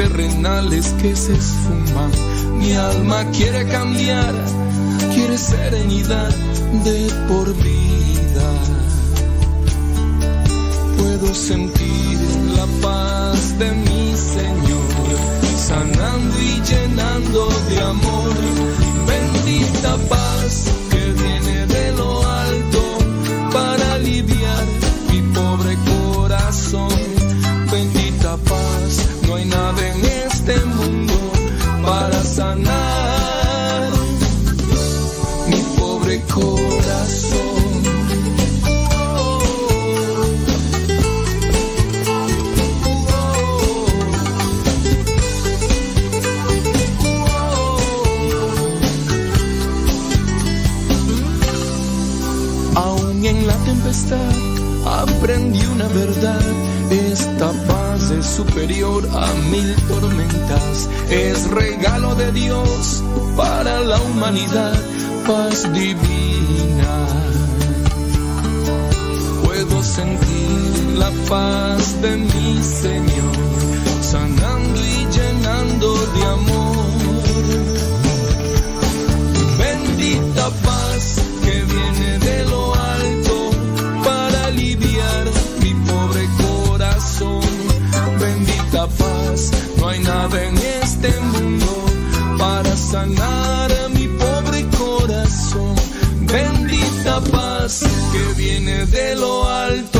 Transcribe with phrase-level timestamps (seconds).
[0.00, 2.10] terrenales que se esfuman.
[2.58, 4.34] Mi alma quiere cambiar,
[5.12, 6.34] quiere serenidad
[6.86, 8.48] de por vida.
[10.96, 12.18] Puedo sentir
[12.56, 14.90] la paz de mi Señor,
[15.68, 18.34] sanando y llenando de amor.
[19.06, 20.79] Bendita paz
[59.12, 60.88] a mil tormentas.
[61.10, 63.02] Es regalo de Dios
[63.36, 64.74] para la humanidad.
[65.26, 67.06] Paz divina.
[69.44, 73.36] Puedo sentir la paz de mi Señor,
[74.00, 76.59] sanando y llenando de amor.
[91.02, 91.18] Este
[92.38, 95.74] para sanar a mi pobre corazón.
[96.20, 99.99] Bendita paz que viene de lo alto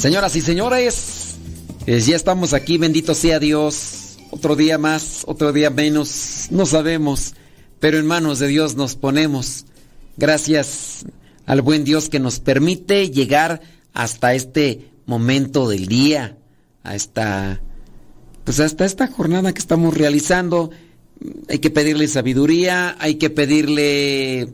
[0.00, 1.34] Señoras y señores,
[1.86, 4.16] eh, ya estamos aquí, bendito sea Dios.
[4.30, 7.34] Otro día más, otro día menos, no sabemos,
[7.80, 9.66] pero en manos de Dios nos ponemos.
[10.16, 11.04] Gracias
[11.44, 13.60] al buen Dios que nos permite llegar
[13.92, 16.38] hasta este momento del día,
[16.82, 17.60] a esta,
[18.44, 20.70] pues hasta esta jornada que estamos realizando.
[21.50, 24.48] Hay que pedirle sabiduría, hay que pedirle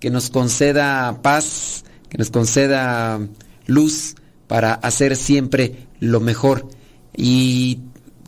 [0.00, 3.20] que nos conceda paz, que nos conceda
[3.66, 4.16] luz
[4.50, 6.66] para hacer siempre lo mejor
[7.16, 7.78] y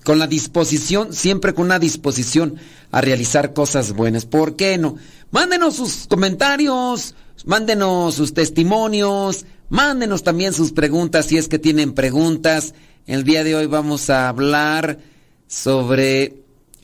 [0.04, 2.58] con la disposición, siempre con una disposición
[2.92, 4.24] a realizar cosas buenas.
[4.24, 4.94] ¿Por qué no?
[5.32, 12.72] Mándenos sus comentarios, mándenos sus testimonios, mándenos también sus preguntas si es que tienen preguntas.
[13.08, 15.00] El día de hoy vamos a hablar
[15.48, 16.36] sobre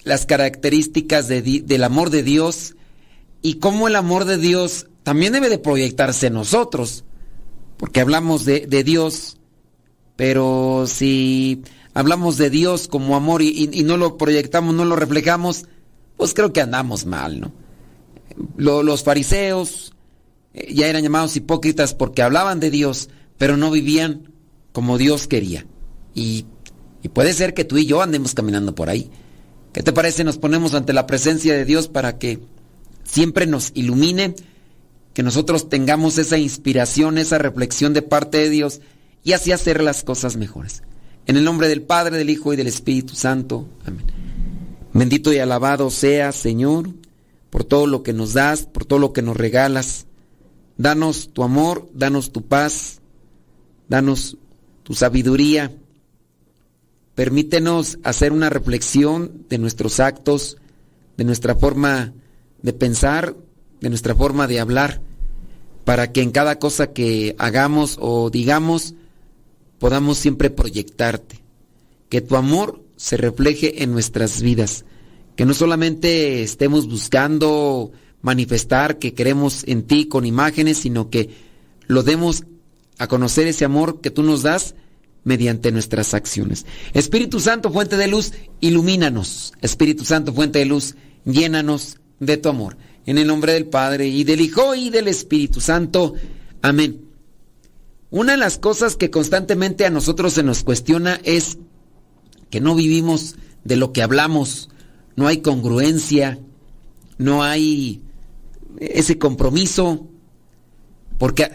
[0.02, 2.74] las características de del amor de Dios
[3.40, 7.04] y cómo el amor de Dios también debe de proyectarse en nosotros
[7.78, 9.38] porque hablamos de, de, Dios,
[10.16, 11.62] pero si
[11.94, 15.64] hablamos de Dios como amor y, y, no lo proyectamos, no lo reflejamos,
[16.16, 17.52] pues creo que andamos mal, ¿no?
[18.56, 19.92] los fariseos
[20.54, 24.32] eh, ya eran llamados hipócritas porque hablaban de Dios, pero no vivían
[24.72, 25.66] como Dios quería.
[26.14, 26.46] Y,
[27.02, 29.10] y puede ser que tú y yo andemos caminando por ahí.
[29.72, 30.24] ¿Qué te parece?
[30.24, 32.40] Nos ponemos ante la presencia de Dios para que
[33.04, 34.34] siempre nos ilumine,
[35.18, 38.80] que nosotros tengamos esa inspiración, esa reflexión de parte de Dios
[39.24, 40.84] y así hacer las cosas mejores.
[41.26, 43.66] En el nombre del Padre, del Hijo y del Espíritu Santo.
[43.84, 44.04] Amén.
[44.92, 46.90] Bendito y alabado sea, Señor,
[47.50, 50.06] por todo lo que nos das, por todo lo que nos regalas.
[50.76, 53.00] Danos tu amor, danos tu paz,
[53.88, 54.36] danos
[54.84, 55.72] tu sabiduría.
[57.16, 60.58] Permítenos hacer una reflexión de nuestros actos,
[61.16, 62.12] de nuestra forma
[62.62, 63.34] de pensar,
[63.80, 65.07] de nuestra forma de hablar,
[65.88, 68.92] para que en cada cosa que hagamos o digamos
[69.78, 71.42] podamos siempre proyectarte.
[72.10, 74.84] Que tu amor se refleje en nuestras vidas.
[75.34, 77.90] Que no solamente estemos buscando
[78.20, 81.30] manifestar que queremos en ti con imágenes, sino que
[81.86, 82.44] lo demos
[82.98, 84.74] a conocer ese amor que tú nos das
[85.24, 86.66] mediante nuestras acciones.
[86.92, 89.54] Espíritu Santo, fuente de luz, ilumínanos.
[89.62, 92.76] Espíritu Santo, fuente de luz, llénanos de tu amor.
[93.08, 96.12] En el nombre del Padre y del Hijo y del Espíritu Santo.
[96.60, 97.06] Amén.
[98.10, 101.56] Una de las cosas que constantemente a nosotros se nos cuestiona es
[102.50, 104.68] que no vivimos de lo que hablamos,
[105.16, 106.38] no hay congruencia,
[107.16, 108.02] no hay
[108.78, 110.06] ese compromiso,
[111.16, 111.50] porque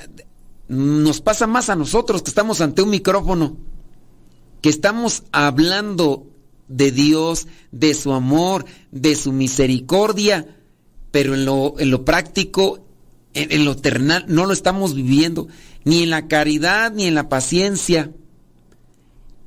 [0.67, 3.57] nos pasa más a nosotros que estamos ante un micrófono,
[4.59, 6.25] que estamos hablando
[6.67, 10.47] de Dios, de su amor, de su misericordia,
[11.13, 12.83] pero en lo, en lo práctico,
[13.35, 15.47] en, lo terrenal, no lo estamos viviendo
[15.83, 18.09] ni en la caridad, ni en la paciencia.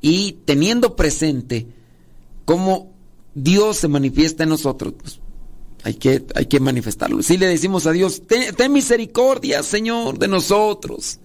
[0.01, 1.67] Y teniendo presente
[2.45, 2.95] cómo
[3.35, 5.19] Dios se manifiesta en nosotros, pues,
[5.83, 7.21] hay, que, hay que manifestarlo.
[7.25, 11.19] Si le decimos a Dios, ten, ten, misericordia, Señor, de nosotros.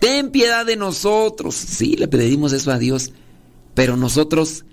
[0.00, 1.54] Ten piedad de nosotros.
[1.54, 3.12] Sí, le pedimos eso a Dios.
[3.74, 4.64] Pero nosotros,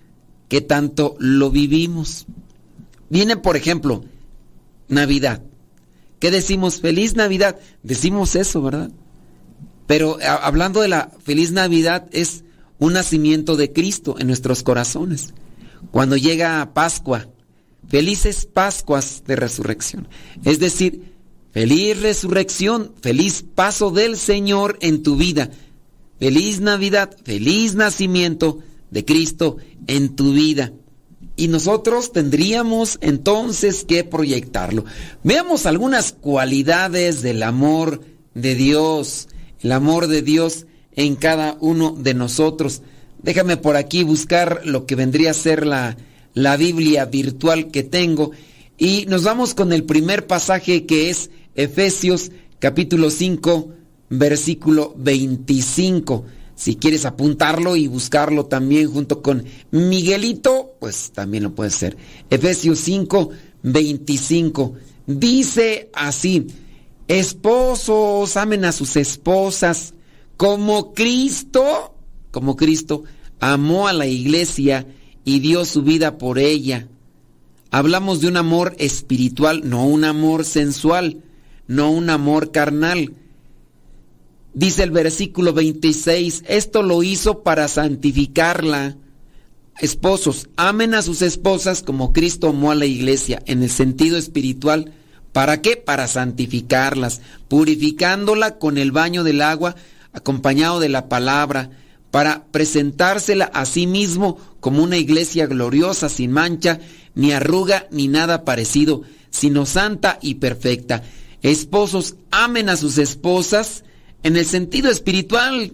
[0.48, 2.26] ¿qué tanto lo vivimos?
[3.12, 4.04] Viene, por ejemplo,
[4.92, 5.42] Navidad.
[6.20, 6.82] ¿Qué decimos?
[6.82, 7.60] Feliz Navidad.
[7.82, 8.92] Decimos eso, ¿verdad?
[9.88, 12.44] Pero hablando de la feliz Navidad es
[12.78, 15.34] un nacimiento de Cristo en nuestros corazones.
[15.92, 17.28] Cuando llega Pascua,
[17.90, 20.08] felices Pascuas de resurrección.
[20.46, 21.14] Es decir,
[21.52, 25.50] feliz resurrección, feliz paso del Señor en tu vida.
[26.20, 28.60] Feliz Navidad, feliz nacimiento
[28.92, 30.72] de Cristo en tu vida.
[31.36, 34.86] Y nosotros tendríamos entonces que proyectarlo.
[35.24, 38.02] Veamos algunas cualidades del amor
[38.34, 39.28] de Dios
[39.64, 42.82] el amor de Dios en cada uno de nosotros.
[43.22, 45.98] Déjame por aquí buscar lo que vendría a ser la,
[46.34, 48.32] la Biblia virtual que tengo.
[48.78, 53.70] Y nos vamos con el primer pasaje que es Efesios capítulo 5,
[54.10, 56.26] versículo 25.
[56.56, 61.96] Si quieres apuntarlo y buscarlo también junto con Miguelito, pues también lo puedes hacer.
[62.32, 63.30] Efesios 5,
[63.62, 64.74] 25.
[65.06, 66.48] Dice así,
[67.08, 69.94] Esposos, amen a sus esposas
[70.38, 71.94] como Cristo,
[72.32, 73.04] como Cristo
[73.40, 74.88] amó a la iglesia
[75.24, 76.88] y dio su vida por ella.
[77.70, 81.22] Hablamos de un amor espiritual, no un amor sensual,
[81.68, 83.14] no un amor carnal.
[84.56, 88.98] Dice el versículo 26, esto lo hizo para santificarla.
[89.80, 94.94] Esposos, amen a sus esposas como Cristo amó a la iglesia en el sentido espiritual
[95.32, 95.78] ¿Para qué?
[95.78, 99.76] Para santificarlas, purificándola con el baño del agua
[100.14, 101.72] acompañado de la palabra,
[102.12, 106.80] para presentársela a sí mismo como una iglesia gloriosa, sin mancha,
[107.16, 111.04] ni arruga, ni nada parecido, sino santa y perfecta.
[111.42, 113.86] Esposos, amen a sus esposas
[114.24, 115.72] en el sentido espiritual.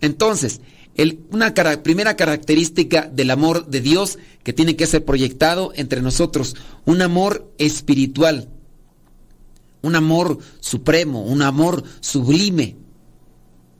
[0.00, 0.60] Entonces,
[1.30, 7.02] una primera característica del amor de Dios que tiene que ser proyectado entre nosotros, un
[7.02, 8.48] amor espiritual
[9.84, 12.76] un amor supremo, un amor sublime.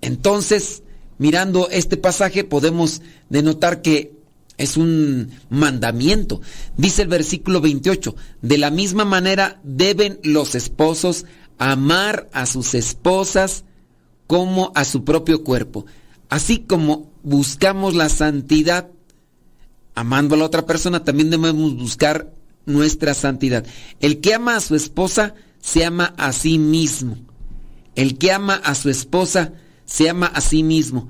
[0.02, 0.82] Entonces,
[1.16, 4.12] mirando este pasaje podemos denotar que
[4.58, 6.42] es un mandamiento.
[6.76, 11.24] Dice el versículo 28, de la misma manera deben los esposos
[11.56, 13.64] amar a sus esposas
[14.26, 15.86] como a su propio cuerpo.
[16.28, 18.90] Así como buscamos la santidad,
[19.94, 22.32] amando a la otra persona, también debemos buscar
[22.66, 23.64] nuestra santidad.
[24.00, 27.16] El que ama a su esposa se ama a sí mismo.
[27.94, 29.52] El que ama a su esposa
[29.84, 31.08] se ama a sí mismo.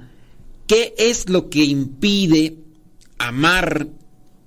[0.66, 2.58] ¿Qué es lo que impide
[3.18, 3.88] amar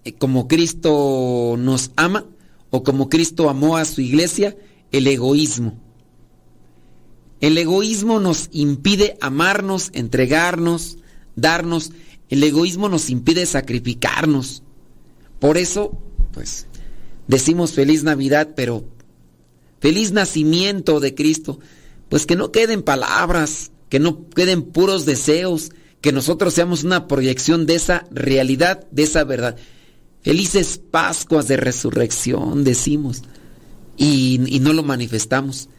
[0.04, 2.26] eh, como Cristo nos ama?
[2.70, 4.58] o como Cristo amó a su iglesia,
[4.92, 5.78] el egoísmo.
[7.40, 10.98] El egoísmo nos impide amarnos, entregarnos,
[11.36, 11.92] darnos.
[12.30, 14.64] El egoísmo nos impide sacrificarnos.
[15.40, 15.98] Por eso,
[16.34, 16.68] pues,
[17.28, 18.86] decimos feliz Navidad, pero
[19.80, 21.60] feliz nacimiento de Cristo.
[22.10, 27.66] Pues que no queden palabras, que no queden puros deseos, que nosotros seamos una proyección
[27.66, 29.58] de esa realidad, de esa verdad.
[30.22, 33.24] Felices Pascuas de resurrección, decimos,
[33.96, 35.70] y, y no lo manifestamos.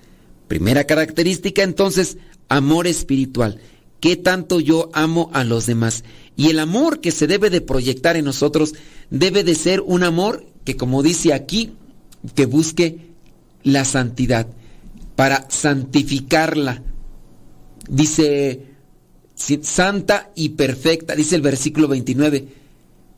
[0.48, 2.16] Primera característica entonces,
[2.48, 3.60] amor espiritual.
[4.00, 6.04] ¿Qué tanto yo amo a los demás?
[6.36, 8.74] Y el amor que se debe de proyectar en nosotros
[9.10, 11.72] debe de ser un amor que, como dice aquí,
[12.34, 13.08] que busque
[13.62, 14.46] la santidad,
[15.16, 16.82] para santificarla.
[17.88, 18.62] Dice,
[19.34, 22.48] santa y perfecta, dice el versículo 29,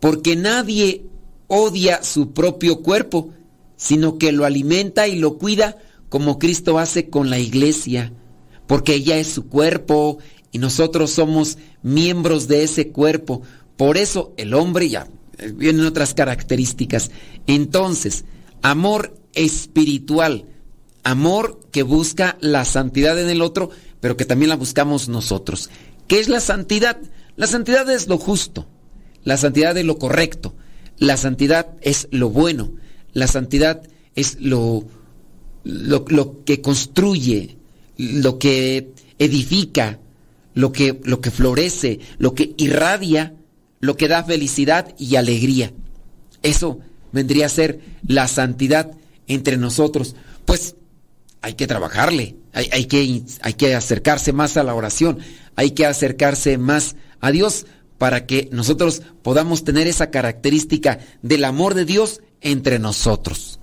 [0.01, 1.03] porque nadie
[1.47, 3.33] odia su propio cuerpo,
[3.77, 5.77] sino que lo alimenta y lo cuida
[6.11, 8.13] como Cristo hace con la iglesia,
[8.67, 10.19] porque ella es su cuerpo
[10.53, 13.43] y nosotros somos miembros de ese cuerpo.
[13.79, 17.11] Por eso el hombre ya eh, vienen otras características.
[17.47, 18.25] Entonces,
[18.61, 20.45] amor espiritual,
[21.05, 25.71] amor que busca la santidad en el otro, pero que también la buscamos nosotros.
[26.09, 26.99] ¿Qué es la santidad?
[27.37, 28.67] La santidad es lo justo,
[29.23, 30.55] la santidad es lo correcto,
[30.99, 32.73] la santidad es lo bueno,
[33.13, 33.83] la santidad
[34.15, 34.85] es lo
[35.65, 37.57] lo, que construye,
[37.97, 39.99] lo que edifica,
[40.55, 43.35] lo que, lo que florece, lo que irradia,
[43.81, 45.73] lo que da felicidad y alegría.
[46.43, 46.81] Eso
[47.13, 48.91] vendría a ser la santidad
[49.27, 50.17] entre nosotros.
[50.45, 50.77] Pues
[51.43, 55.19] hay que trabajarle, hay, hay, que, hay que acercarse más a la oración,
[55.57, 57.67] hay que acercarse más a Dios
[57.99, 63.60] para que nosotros podamos tener esa característica del amor de Dios entre nosotros.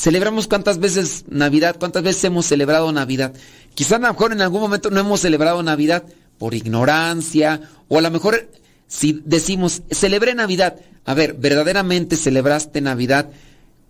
[0.00, 3.34] Celebramos cuántas veces Navidad, cuántas veces hemos celebrado Navidad.
[3.74, 6.04] Quizá a lo mejor en algún momento no hemos celebrado Navidad
[6.38, 8.48] por ignorancia o a lo mejor
[8.86, 10.76] si decimos, celebré Navidad.
[11.04, 13.28] A ver, ¿verdaderamente celebraste Navidad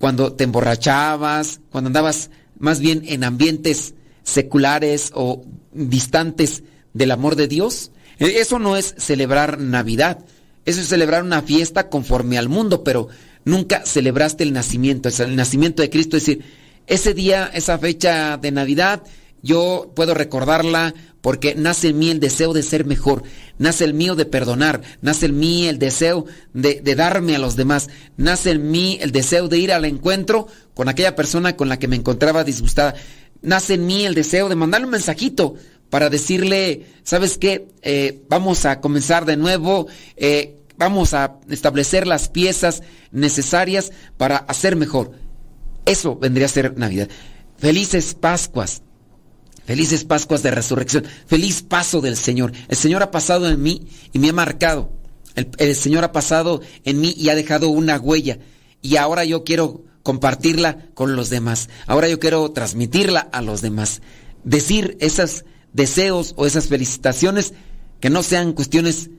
[0.00, 7.46] cuando te emborrachabas, cuando andabas más bien en ambientes seculares o distantes del amor de
[7.46, 7.92] Dios?
[8.18, 10.18] E, eso no es celebrar Navidad.
[10.64, 13.06] Eso es celebrar una fiesta conforme al mundo, pero
[13.44, 16.16] nunca celebraste el nacimiento, el nacimiento de Cristo.
[16.16, 16.44] Es decir,
[16.86, 19.02] ese día, esa fecha de Navidad,
[19.42, 23.22] yo puedo recordarla porque nace en mí el deseo de ser mejor,
[23.58, 27.56] nace el mío de perdonar, nace en mí el deseo de, de, darme a los
[27.56, 31.78] demás, nace en mí el deseo de ir al encuentro con aquella persona con la
[31.78, 32.94] que me encontraba disgustada,
[33.42, 35.56] nace en mí el deseo de mandarle un mensajito
[35.90, 37.66] para decirle, ¿sabes qué?
[37.82, 42.82] Eh, vamos a comenzar de nuevo, eh, vamos a establecer las piezas
[43.12, 45.12] necesarias para hacer mejor.
[45.84, 47.08] Eso vendría a ser Navidad.
[47.58, 48.82] Felices Pascuas.
[49.66, 51.04] Felices Pascuas de resurrección.
[51.26, 52.52] Feliz paso del Señor.
[52.68, 54.90] El Señor ha pasado en mí y me ha marcado.
[55.36, 58.38] El, Señor ha pasado en mí y ha dejado una huella.
[58.80, 61.68] Y ahora yo quiero compartirla con los demás.
[61.86, 64.00] Ahora yo quiero transmitirla a los demás.
[64.44, 65.44] Decir esos
[65.74, 67.52] deseos o esas felicitaciones
[68.00, 69.10] que no sean cuestiones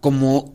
[0.00, 0.52] como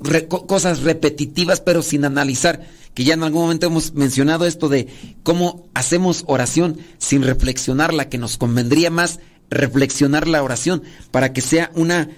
[0.47, 4.87] cosas repetitivas pero sin analizar, que ya en algún momento hemos mencionado esto de
[5.23, 11.41] cómo hacemos oración sin reflexionar la que nos convendría más reflexionar la oración para que
[11.41, 12.09] sea una,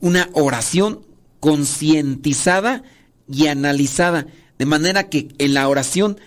[0.00, 1.00] una oración
[1.40, 2.82] concientizada
[3.28, 4.26] y analizada,
[4.58, 6.18] de manera que en la oración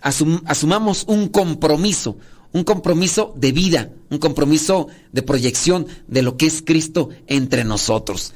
[0.00, 2.18] asum, asumamos un compromiso,
[2.52, 8.32] un compromiso de vida, un compromiso de proyección de lo que es Cristo entre nosotros.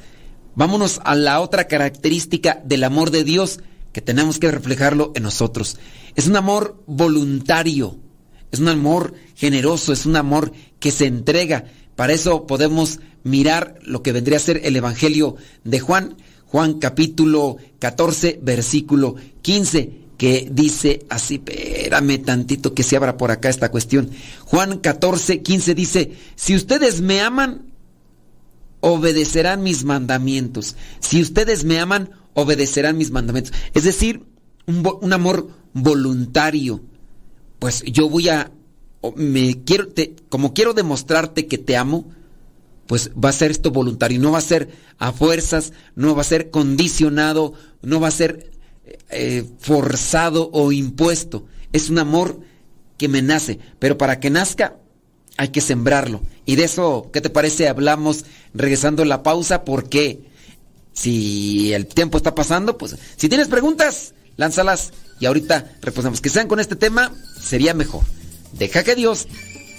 [0.55, 3.61] Vámonos a la otra característica del amor de Dios
[3.93, 5.79] que tenemos que reflejarlo en nosotros.
[6.15, 7.97] Es un amor voluntario,
[8.51, 11.65] es un amor generoso, es un amor que se entrega.
[11.97, 16.17] Para eso podemos mirar lo que vendría a ser el Evangelio de Juan,
[16.47, 23.49] Juan capítulo 14, versículo 15, que dice así, espérame tantito que se abra por acá
[23.49, 24.11] esta cuestión.
[24.45, 27.72] Juan 14, 15 dice, si ustedes me aman,
[28.83, 30.77] obedecerán mis mandamientos.
[31.01, 33.55] Si ustedes me aman, obedecerán mis mandamientos.
[33.75, 34.25] Es decir,
[34.67, 36.83] un, amor voluntario.
[37.59, 38.51] Pues yo voy a,
[39.15, 42.11] me quiero, te, como quiero demostrarte que te amo,
[42.87, 44.21] pues va a ser esto voluntario.
[44.21, 48.51] No va a ser a fuerzas, no va a ser condicionado, no va a ser
[49.11, 51.47] eh, forzado o impuesto.
[51.73, 52.41] Es un amor
[52.99, 53.61] que me nace.
[53.79, 54.82] Pero para que nazca,
[55.37, 56.23] hay que sembrarlo.
[56.45, 57.69] Y de eso, ¿qué te parece?
[57.69, 58.25] Hablamos
[58.55, 60.21] regresando la pausa porque
[60.93, 66.21] si el tiempo está pasando, pues si tienes preguntas, lánzalas y ahorita respondemos.
[66.21, 68.03] Que sean con este tema, sería mejor.
[68.53, 69.27] Deja que Dios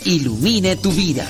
[0.06, 1.30] ilumine tu vida.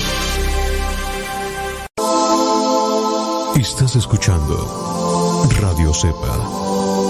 [3.61, 6.35] Estás escuchando Radio Cepa,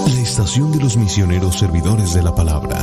[0.06, 2.76] la estación de los misioneros servidores de la palabra.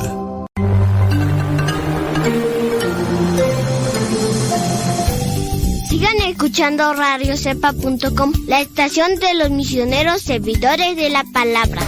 [5.88, 11.84] Sigan escuchando radiocepa.com, la estación de los misioneros servidores de la palabra.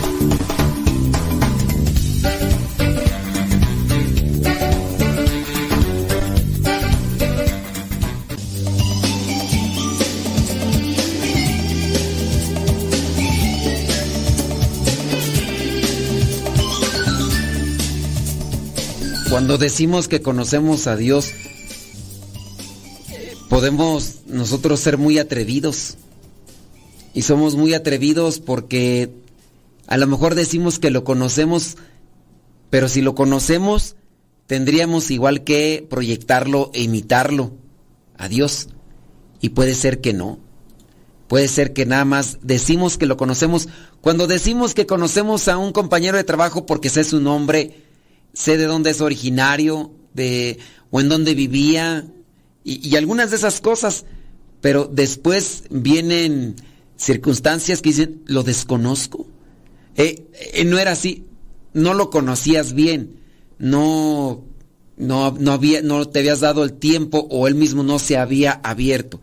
[19.32, 21.32] Cuando decimos que conocemos a Dios,
[23.48, 25.96] podemos nosotros ser muy atrevidos.
[27.14, 29.10] Y somos muy atrevidos porque
[29.88, 31.78] a lo mejor decimos que lo conocemos,
[32.70, 33.96] pero si lo conocemos,
[34.48, 37.54] tendríamos igual que proyectarlo e imitarlo
[38.18, 38.68] a Dios.
[39.40, 40.40] Y puede ser que no.
[41.30, 43.70] Puede ser que nada más decimos que lo conocemos.
[44.02, 47.81] Cuando decimos que conocemos a un compañero de trabajo porque sé su nombre,
[48.34, 52.06] sé de dónde es originario, de o en dónde vivía
[52.64, 54.06] y, algunas de esas cosas,
[54.60, 56.56] pero después vienen
[56.96, 59.26] circunstancias que dicen lo desconozco.
[59.96, 61.26] Eh, eh, no era así,
[61.74, 63.20] no lo conocías bien,
[63.58, 64.44] no,
[64.98, 68.62] no, no, había, no te habías dado el tiempo o él mismo no se había
[68.64, 69.22] abierto.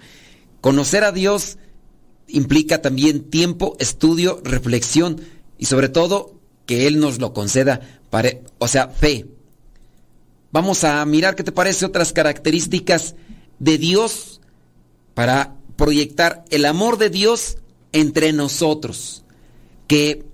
[0.60, 1.58] Conocer a Dios
[2.26, 5.20] implica también tiempo, estudio, reflexión
[5.58, 6.37] y sobre todo
[6.68, 7.80] que Él nos lo conceda,
[8.58, 9.24] o sea, fe.
[10.52, 13.14] Vamos a mirar qué te parece otras características
[13.58, 14.42] de Dios
[15.14, 17.56] para proyectar el amor de Dios
[17.92, 19.24] entre nosotros.
[19.86, 20.26] Que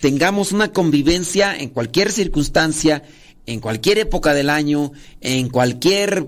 [0.00, 3.04] tengamos una convivencia en cualquier circunstancia,
[3.46, 6.26] en cualquier época del año, en cualquier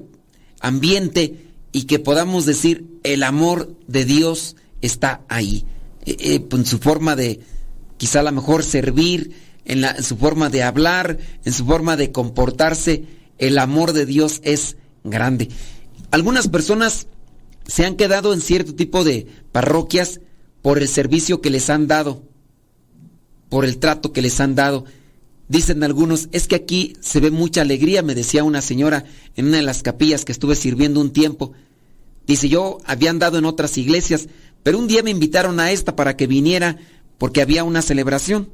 [0.61, 5.65] ambiente y que podamos decir el amor de Dios está ahí.
[6.07, 7.41] Eh, eh, en su forma de,
[8.01, 9.31] quizá a lo mejor servir,
[9.67, 13.05] en, la, su forma de hablar, en su forma de comportarse.
[13.37, 15.51] El amor de Dios es grande.
[16.11, 17.09] Algunas personas
[17.67, 20.23] se han quedado en cierto tipo de parroquias
[20.63, 22.23] por el servicio que les han dado,
[23.51, 24.87] por el trato que les han dado.
[25.49, 29.05] Dicen algunos, es que aquí se ve mucha alegría, me decía una señora
[29.37, 31.53] en una de las capillas que estuve sirviendo un tiempo.
[32.27, 34.29] Dice, yo había andado en otras iglesias,
[34.63, 36.79] pero un día me invitaron a esta para que viniera
[37.21, 38.49] porque había una celebración.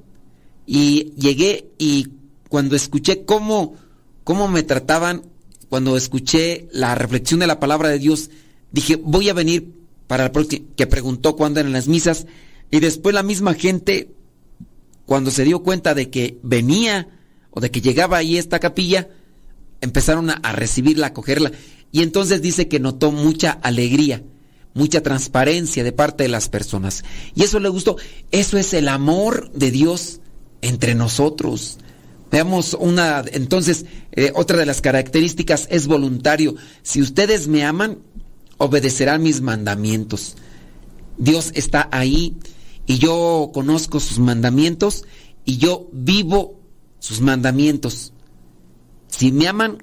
[0.67, 2.09] Y llegué y
[2.49, 3.77] cuando escuché cómo,
[4.25, 5.23] cómo me trataban,
[5.69, 8.29] cuando escuché la reflexión de la palabra de Dios,
[8.73, 9.73] dije, voy a venir
[10.09, 12.27] para el próximo, que preguntó cuándo eran las misas,
[12.73, 14.11] y después la misma gente,
[15.05, 17.09] cuando se dio cuenta de que venía
[17.51, 19.09] o de que llegaba ahí esta capilla,
[19.81, 21.53] empezaron a, recibirla, a acogerla,
[21.93, 24.25] y entonces dice que notó mucha alegría
[24.77, 27.03] mucha transparencia de parte de las personas.
[27.35, 27.97] Y eso le gustó.
[28.31, 30.21] Eso es el amor de Dios
[30.61, 31.79] entre nosotros.
[32.31, 36.57] Veamos una, entonces, eh, otra de las características es voluntario.
[36.83, 37.99] Si ustedes me aman,
[38.59, 40.37] obedecerán mis mandamientos.
[41.17, 42.37] Dios está ahí
[42.85, 45.05] y yo conozco sus mandamientos
[45.47, 46.61] y yo vivo
[46.99, 48.13] sus mandamientos.
[49.09, 49.83] Si me aman,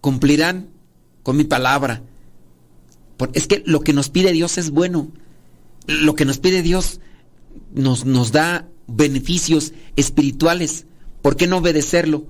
[0.00, 0.68] cumplirán
[1.24, 2.02] con mi palabra.
[3.32, 5.10] Es que lo que nos pide Dios es bueno.
[5.86, 7.00] Lo que nos pide Dios
[7.72, 10.86] nos, nos da beneficios espirituales.
[11.22, 12.26] ¿Por qué no obedecerlo?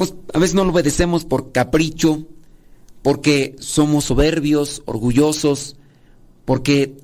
[0.00, 2.26] pues a veces no lo obedecemos por capricho,
[3.02, 5.76] porque somos soberbios, orgullosos,
[6.46, 6.96] porque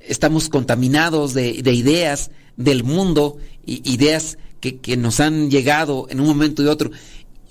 [0.00, 6.62] estamos contaminados de, ideas del mundo, ideas que, que, nos han llegado en un momento
[6.62, 6.90] y otro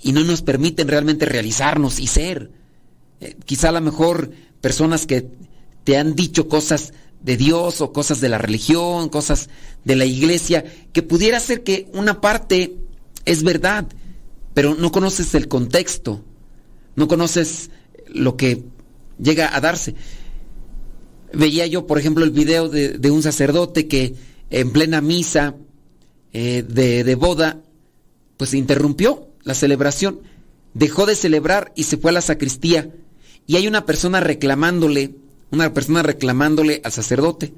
[0.04, 2.52] y no nos permiten realmente realizarnos y ser.
[3.20, 4.30] Eh, quizá a lo mejor
[4.60, 5.28] personas que
[5.84, 6.92] te han dicho cosas
[7.22, 9.48] de Dios o cosas de la religión, cosas
[9.84, 12.76] de la iglesia, que pudiera ser que una parte
[13.24, 13.86] es verdad,
[14.54, 16.24] pero no conoces el contexto,
[16.96, 17.70] no conoces
[18.06, 18.64] lo que
[19.18, 19.94] llega a darse.
[21.32, 24.14] Veía yo, por ejemplo, el video de, un sacerdote que
[24.50, 25.54] en plena misa
[26.32, 27.62] eh, de, de boda,
[28.36, 30.20] pues interrumpió la celebración,
[30.74, 32.90] dejó de celebrar y se fue a la sacristía.
[33.50, 35.12] Y hay una persona reclamándole,
[35.50, 37.52] una persona reclamándole al sacerdote.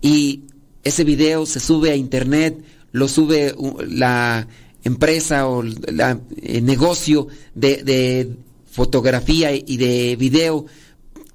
[0.00, 0.40] Y
[0.82, 3.54] ese video se sube a internet, lo sube
[3.86, 4.48] la
[4.82, 8.34] empresa o el negocio de, de,
[8.72, 10.66] fotografía y de video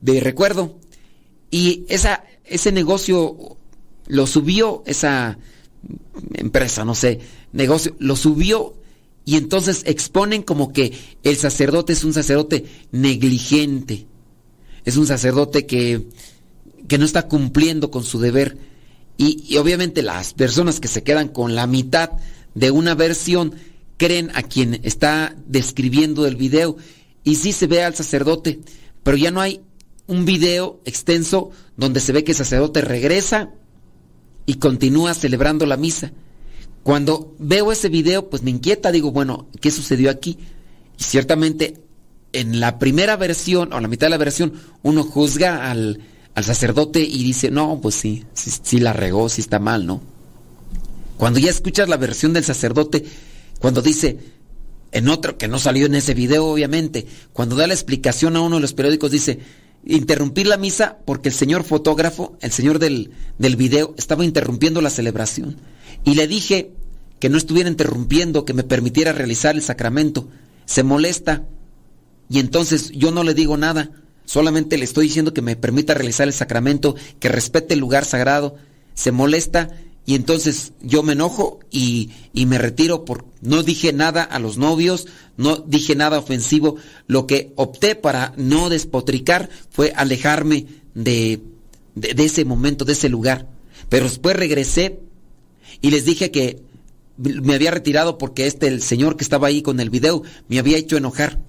[0.01, 0.77] de recuerdo.
[1.49, 3.55] Y esa, ese negocio
[4.07, 5.37] lo subió, esa
[6.33, 7.21] empresa, no sé,
[7.53, 8.73] negocio, lo subió
[9.27, 12.63] y entonces exponen como que el sacerdote es un sacerdote
[12.93, 14.07] negligente,
[14.85, 16.07] es un sacerdote que,
[16.87, 18.57] que no está cumpliendo con su deber.
[19.17, 22.11] Y, obviamente las personas que se quedan con la mitad
[22.55, 23.53] de una versión
[23.97, 26.77] creen a quien está describiendo el video
[27.25, 28.61] y sí se ve al sacerdote,
[29.03, 29.59] pero ya no hay
[30.07, 33.51] un video extenso donde se ve que el sacerdote regresa
[34.45, 36.13] y continúa celebrando la misa.
[36.87, 40.37] Cuando veo ese video, pues me inquieta, digo, bueno, ¿qué sucedió aquí?
[40.97, 41.81] Y ciertamente
[42.31, 45.99] en la primera versión o la mitad de la versión, uno juzga al,
[46.41, 50.01] sacerdote y dice, no, pues sí, sí, la regó, sí está mal, ¿no?
[51.17, 53.03] Cuando ya escuchas la versión del sacerdote,
[53.59, 54.19] cuando dice,
[54.93, 58.55] en otro que no salió en ese video, obviamente, cuando da la explicación a uno
[58.55, 59.39] de los periódicos, dice,
[59.85, 64.89] interrumpir la misa porque el señor fotógrafo, el señor del, del video, estaba interrumpiendo la
[64.89, 65.57] celebración.
[66.07, 66.71] Y le dije
[67.19, 70.29] que no estuviera interrumpiendo, que me permitiera realizar el sacramento.
[70.63, 71.43] Se molesta.
[72.29, 73.91] Y entonces yo no le digo nada.
[74.23, 78.55] Solamente le estoy diciendo que me permita realizar el sacramento, que respete el lugar sagrado.
[78.93, 79.69] Se molesta
[80.05, 84.57] y entonces yo me enojo y, y, me retiro por no dije nada a los
[84.57, 86.77] novios, no dije nada ofensivo.
[87.07, 91.41] Lo que opté para no despotricar fue alejarme de,
[91.95, 93.49] de, de ese momento, de ese lugar.
[93.89, 95.01] Pero después regresé
[95.81, 96.61] y les dije que
[97.17, 100.77] me había retirado porque este, el señor que estaba ahí con el video, me había
[100.77, 101.39] hecho enojar.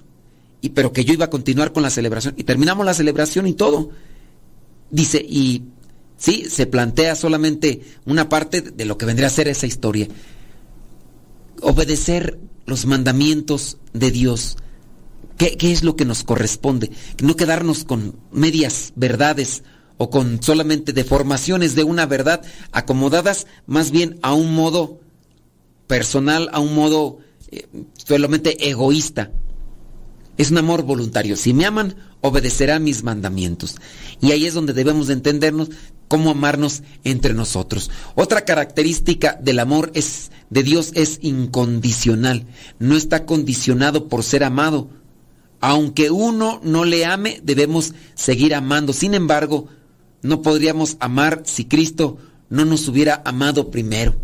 [0.61, 2.35] Y, pero que yo iba a continuar con la celebración.
[2.37, 3.91] Y terminamos la celebración y todo.
[4.91, 5.65] Dice, y
[6.17, 10.09] sí, se plantea solamente una parte de lo que vendría a ser esa historia.
[11.61, 14.57] Obedecer los mandamientos de Dios.
[15.37, 16.91] ¿Qué, qué es lo que nos corresponde?
[17.23, 19.63] No quedarnos con medias verdades
[19.99, 25.01] o con solamente deformaciones de una verdad acomodadas más bien a un modo
[25.87, 27.19] personal, a un modo
[27.51, 27.67] eh,
[28.07, 29.33] solamente egoísta.
[30.37, 31.37] Es un amor voluntario.
[31.37, 33.77] Si me aman, obedecerá mis mandamientos.
[34.21, 35.71] Y ahí es donde debemos de entendernos
[36.07, 37.91] cómo amarnos entre nosotros.
[38.15, 42.47] Otra característica del amor es de Dios es incondicional.
[42.79, 44.89] No está condicionado por ser amado.
[45.61, 48.93] Aunque uno no le ame, debemos seguir amando.
[48.93, 49.69] Sin embargo,
[50.23, 52.19] no podríamos amar si Cristo
[52.51, 54.15] no nos hubiera amado primero.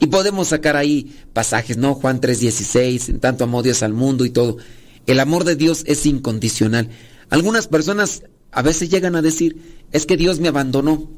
[0.00, 1.94] Y podemos sacar ahí pasajes, ¿no?
[1.94, 4.58] Juan 3:16, en tanto amó Dios al mundo y todo.
[5.06, 6.90] El amor de Dios es incondicional.
[7.30, 8.22] Algunas personas
[8.52, 11.10] a veces llegan a decir, es que Dios me abandonó.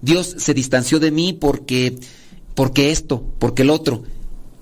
[0.00, 1.98] Dios se distanció de mí porque
[2.54, 4.04] porque esto, porque el otro.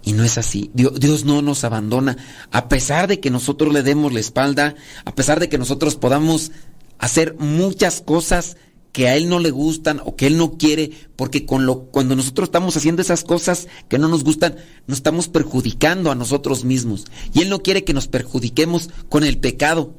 [0.03, 0.71] Y no es así.
[0.75, 2.19] Dios, Dios, no nos abandona.
[2.51, 6.51] A pesar de que nosotros le demos la espalda, a pesar de que nosotros podamos
[6.99, 8.57] hacer muchas cosas
[8.95, 12.15] que a él no le gustan o que él no quiere, porque con lo, cuando
[12.15, 14.55] nosotros estamos haciendo esas cosas que no nos gustan,
[14.87, 17.07] nos estamos perjudicando a nosotros mismos.
[17.33, 19.95] Y él no quiere que nos perjudiquemos con el pecado.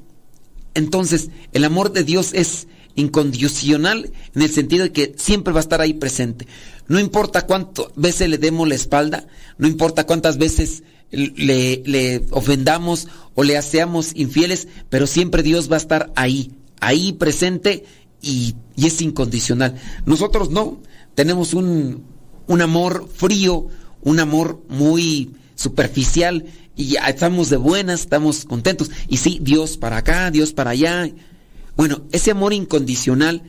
[0.76, 5.64] Entonces, el amor de Dios es incondicional en el sentido de que siempre va a
[5.64, 6.48] estar ahí presente.
[6.88, 9.28] No importa cuántas veces le demos la espalda,
[9.58, 15.76] no importa cuántas veces le, le ofendamos o le hacemos infieles, pero siempre Dios va
[15.76, 17.84] a estar ahí, ahí presente
[18.26, 19.76] y, es incondicional.
[20.06, 20.82] Nosotros no,
[21.14, 22.04] tenemos un,
[22.48, 23.68] un amor frío,
[24.02, 28.92] un amor muy superficial y estamos de buenas, estamos contentos.
[29.08, 31.10] Y sí, Dios para acá, Dios para allá.
[31.78, 33.44] Bueno, ese amor incondicional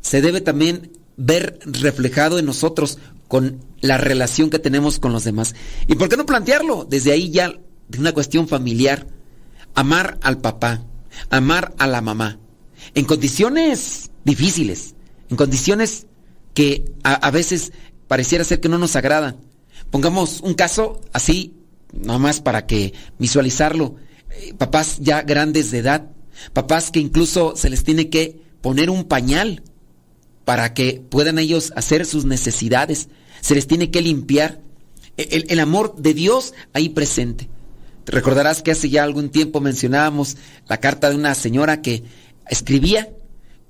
[0.00, 5.54] se debe también ver reflejado en nosotros con la relación que tenemos con los demás.
[5.88, 6.84] ¿Y por qué no plantearlo?
[6.84, 7.52] Desde ahí ya
[7.88, 9.06] de una cuestión familiar.
[9.74, 10.84] Amar al papá,
[11.28, 12.38] amar a la mamá,
[12.94, 14.96] en condiciones difíciles,
[15.30, 16.06] en condiciones
[16.52, 17.72] que a, veces
[18.08, 19.36] pareciera ser que no nos agradan.
[19.90, 21.54] Pongamos un caso así,
[21.92, 23.94] nomás para que visualizarlo.
[24.30, 26.10] Eh, papás ya grandes de edad,
[26.52, 29.62] papás que incluso se les tiene que poner un pañal
[30.44, 33.08] para que puedan ellos hacer sus necesidades,
[33.40, 34.60] se les tiene que limpiar.
[35.16, 37.48] E, el, el amor de Dios ahí presente.
[38.06, 40.36] recordarás que hace ya algún tiempo mencionábamos
[40.66, 42.02] la carta de una señora que
[42.48, 43.10] escribía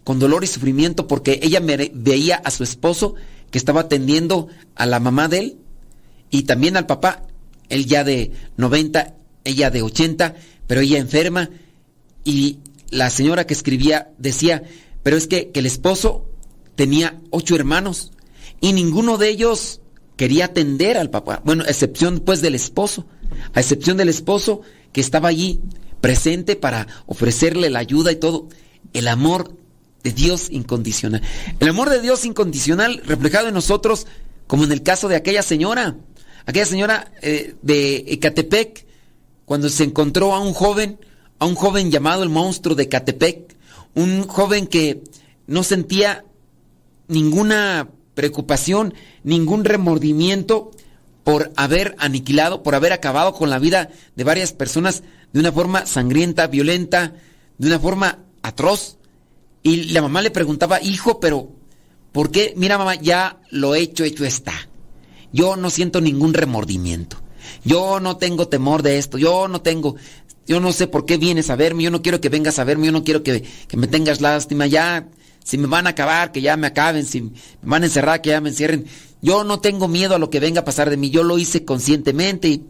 [0.06, 1.60] con dolor y sufrimiento porque ella
[1.92, 3.16] veía a su esposo
[3.50, 5.56] que estaba atendiendo a la mamá de él
[6.30, 7.24] y también al papá,
[7.70, 10.36] él ya de 90, ella de 80,
[10.68, 11.50] pero ella enferma.
[12.22, 14.62] Y la señora que escribía decía,
[15.02, 16.24] pero es que, el esposo
[16.76, 18.12] tenía ocho hermanos
[18.60, 19.80] y ninguno de ellos
[20.14, 23.06] quería atender al papá, bueno, excepción pues del esposo,
[23.54, 24.60] a excepción del esposo
[24.92, 25.58] que estaba allí
[26.00, 28.48] presente para ofrecerle la ayuda y todo.
[28.92, 29.65] El amor
[30.06, 31.20] de Dios incondicional.
[31.58, 34.06] El amor de Dios incondicional reflejado en nosotros,
[34.46, 35.96] como en el caso de aquella señora,
[36.46, 38.86] aquella señora eh, de Ecatepec,
[39.44, 41.00] cuando se encontró a un joven,
[41.40, 43.56] a un joven llamado el monstruo de Ecatepec,
[43.96, 45.02] un joven que
[45.48, 46.24] no sentía
[47.08, 50.70] ninguna preocupación, ningún remordimiento
[51.24, 55.84] por haber aniquilado, por haber acabado con la vida de varias personas de una forma
[55.84, 57.14] sangrienta, violenta,
[57.58, 58.95] de una forma atroz.
[59.66, 61.50] Y la mamá le preguntaba, hijo, pero
[62.12, 62.54] ¿por qué?
[62.56, 64.52] Mira, mamá, ya lo hecho, hecho está.
[65.32, 67.16] Yo no siento ningún remordimiento.
[67.64, 69.18] Yo no tengo temor de esto.
[69.18, 69.96] Yo no tengo,
[70.46, 71.82] yo no sé por qué vienes a verme.
[71.82, 72.86] Yo no quiero que vengas a verme.
[72.86, 74.68] Yo no quiero que, que me tengas lástima.
[74.68, 75.08] Ya,
[75.42, 77.04] si me van a acabar, que ya me acaben.
[77.04, 78.86] Si me van a encerrar, que ya me encierren.
[79.20, 81.10] Yo no tengo miedo a lo que venga a pasar de mí.
[81.10, 82.60] Yo lo hice conscientemente.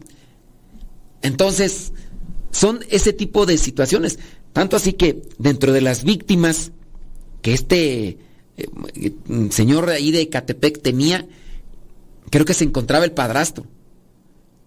[1.21, 1.93] Entonces,
[2.49, 4.17] son ese tipo de situaciones.
[4.51, 6.71] Tanto así que dentro de las víctimas
[7.47, 8.17] que este
[8.57, 9.13] eh,
[9.51, 11.25] señor ahí de Catepec tenía,
[12.29, 13.65] creo que se encontraba el padrastro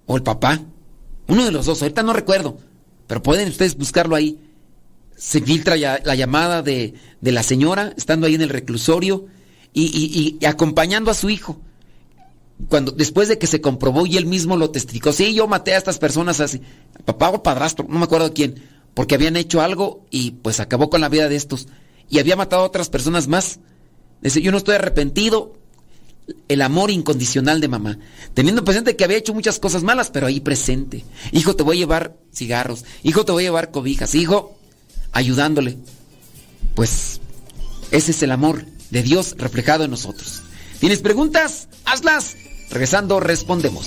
[0.07, 0.63] o el papá.
[1.29, 2.57] Uno de los dos, ahorita no recuerdo,
[3.07, 4.39] pero pueden ustedes buscarlo ahí.
[5.15, 9.27] Se filtra ya la llamada de, la señora estando ahí en el reclusorio
[9.75, 11.61] y, y, acompañando a su hijo.
[12.71, 15.77] Cuando, después de que se comprobó y él mismo lo testificó, sí, yo maté a
[15.77, 16.63] estas personas así,
[17.05, 21.01] papá o padrastro, no me acuerdo quién porque habían hecho algo y pues acabó con
[21.01, 21.69] la vida de estos.
[22.11, 23.61] Y había matado a otras personas más.
[24.21, 25.55] Dice, yo no estoy arrepentido.
[26.49, 27.99] El amor incondicional de mamá.
[28.35, 31.05] Teniendo presente que había hecho muchas cosas malas, pero ahí presente.
[31.33, 32.85] Hijo, te voy a llevar cigarros.
[33.03, 34.15] Hijo, te voy a llevar cobijas.
[34.15, 34.59] Hijo,
[35.13, 35.79] ayudándole.
[36.75, 37.21] Pues
[37.91, 40.43] ese es el amor de Dios reflejado en nosotros.
[40.79, 41.69] ¿Tienes preguntas?
[41.85, 42.37] Hazlas.
[42.71, 43.87] Regresando, respondemos.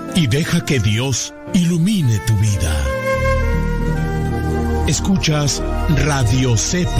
[0.15, 2.85] y deja que Dios ilumine tu vida.
[4.87, 5.61] Escuchas
[6.05, 6.91] Radio Cepa.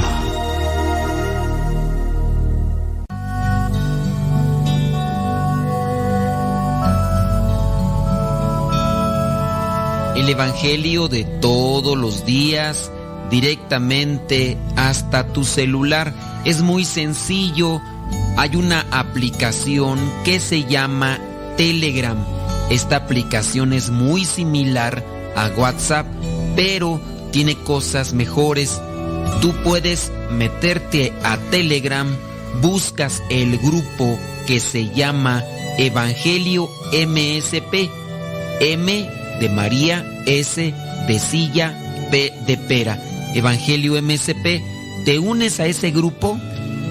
[10.15, 12.91] El Evangelio de todos los días
[13.30, 16.13] directamente hasta tu celular.
[16.45, 17.82] Es muy sencillo.
[18.38, 21.19] Hay una aplicación que se llama
[21.58, 22.40] Telegram.
[22.71, 25.03] Esta aplicación es muy similar
[25.36, 26.07] a WhatsApp,
[26.55, 27.01] pero
[27.34, 28.81] tiene cosas mejores.
[29.41, 32.07] Tú puedes meterte a Telegram,
[32.62, 35.43] buscas el grupo que se llama
[35.77, 37.89] Evangelio MSP.
[38.62, 39.10] M
[39.41, 40.73] de María, S
[41.10, 41.77] de silla,
[42.10, 42.97] P de pera.
[43.36, 44.63] Evangelio MSP.
[45.03, 46.39] Te unes a ese grupo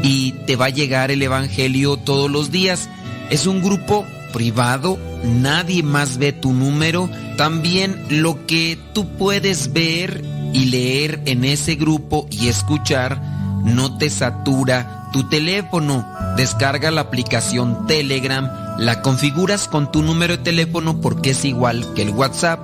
[0.03, 2.91] y te va a llegar el Evangelio todos los días.
[3.31, 7.09] Es un grupo privado, nadie más ve tu número.
[7.37, 13.23] También lo que tú puedes ver y leer en ese grupo y escuchar
[13.65, 16.07] no te satura tu teléfono.
[16.37, 22.03] Descarga la aplicación Telegram, la configuras con tu número de teléfono porque es igual que
[22.03, 22.61] el WhatsApp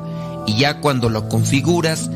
[0.46, 2.10] y ya cuando lo configuras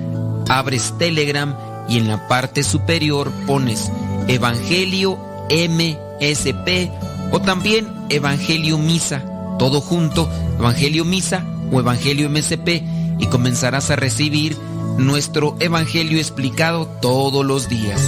[0.49, 1.57] abres Telegram
[1.89, 3.91] y en la parte superior pones
[4.29, 5.19] Evangelio
[5.51, 6.91] MSP
[7.33, 9.25] o también Evangelio Misa,
[9.61, 10.27] todo junto,
[10.59, 12.83] Evangelio Misa o Evangelio MSP
[13.19, 14.57] y comenzarás a recibir
[14.97, 18.01] nuestro Evangelio explicado todos los días.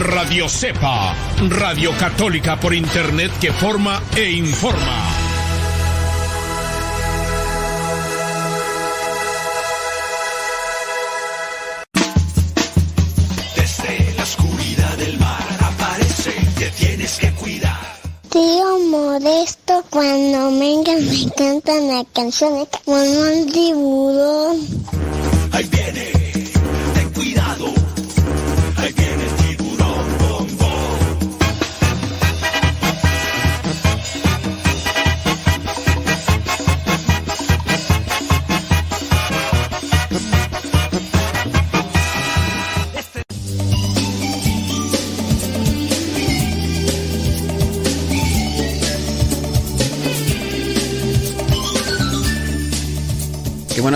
[0.00, 1.14] Radio Cepa,
[1.50, 5.13] Radio Católica por Internet que forma e informa.
[18.34, 24.58] Tío Modesto, cuando venga me cantan la canción como un tiburón.
[25.52, 26.10] Ahí viene,
[26.94, 27.66] ten cuidado.
[28.76, 29.13] Ahí viene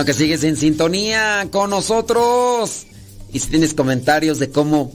[0.05, 2.85] que sigues en sintonía con nosotros.
[3.31, 4.93] Y si tienes comentarios de cómo,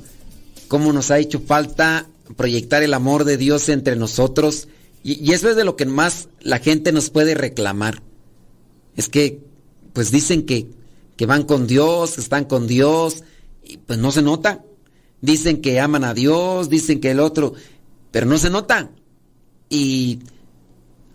[0.69, 4.69] cómo nos ha hecho falta proyectar el amor de Dios entre nosotros.
[5.03, 8.03] Y, y eso es de lo que más la gente nos puede reclamar.
[8.97, 9.41] Es que,
[9.93, 10.69] pues dicen que,
[11.17, 13.25] que van con Dios, que están con Dios,
[13.63, 14.65] y pues no se nota.
[15.21, 17.55] Dicen que aman a Dios, dicen que el otro,
[18.11, 18.91] pero no se nota.
[19.69, 20.21] Y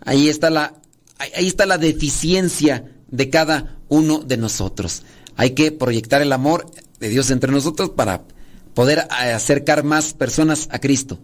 [0.04, 0.80] ahí está la,
[1.18, 5.02] ahí está la deficiencia de cada uno de nosotros.
[5.36, 8.24] Hay que proyectar el amor de Dios entre nosotros para
[8.74, 11.18] poder eh, acercar más personas a Cristo.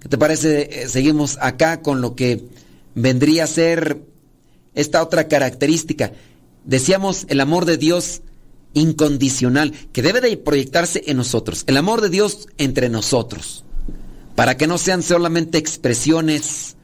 [0.00, 0.82] ¿Qué te parece?
[0.82, 2.44] Eh, Seguimos acá con lo que
[2.94, 4.02] vendría a ser
[4.74, 6.12] esta otra característica.
[6.64, 8.22] Decíamos el amor de Dios
[8.74, 11.64] incondicional, que debe de proyectarse en nosotros.
[11.66, 13.64] El amor de Dios entre nosotros.
[14.34, 16.76] Para que no sean solamente expresiones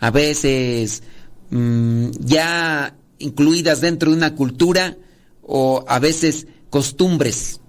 [0.00, 1.02] a veces
[1.50, 4.96] mm, ya incluidas dentro de una cultura
[5.42, 7.60] o a veces costumbres.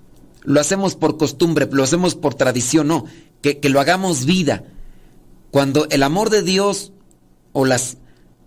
[0.44, 3.06] Lo hacemos por costumbre, lo hacemos por tradición, no,
[3.42, 4.64] que, que lo hagamos vida.
[5.52, 6.92] Cuando el amor de Dios
[7.54, 7.98] o las,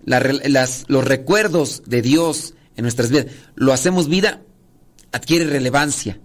[0.05, 4.43] las- los recuerdos de Dios en nuestras vidas lo hacemos vida,
[5.13, 6.19] adquiere relevancia.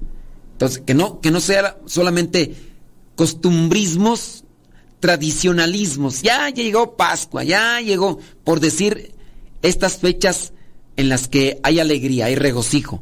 [0.53, 2.55] Entonces, que no, que no sea solamente
[3.15, 4.43] costumbrismos,
[4.99, 6.21] tradicionalismos.
[6.21, 9.13] Ya llegó Pascua, ya llegó, por decir
[9.61, 10.53] estas fechas
[10.97, 13.01] en las que hay alegría, hay regocijo.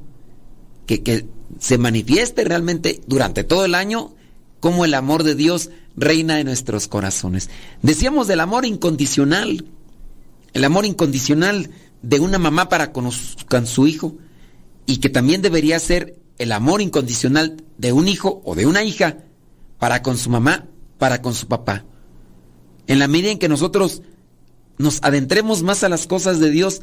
[0.86, 1.26] Que, que
[1.60, 4.14] se manifieste realmente durante todo el año
[4.60, 7.50] como el amor de Dios reina en nuestros corazones.
[7.82, 9.66] Decíamos del amor incondicional,
[10.54, 11.70] el amor incondicional
[12.02, 14.18] de una mamá para con, su- con su hijo
[14.86, 19.20] y que también debería ser el amor incondicional de un hijo o de una hija
[19.80, 20.66] para con su mamá,
[20.98, 21.86] para con su papá.
[22.88, 24.02] En la medida en que nosotros
[24.78, 26.82] nos adentremos más a las cosas de Dios,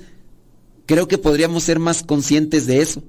[0.90, 3.04] creo que podríamos ser más conscientes de eso.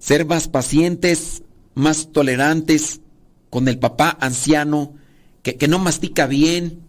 [0.00, 1.44] Ser más pacientes,
[1.76, 3.02] más tolerantes
[3.50, 4.94] con el papá anciano
[5.44, 6.80] que, que no mastica bien.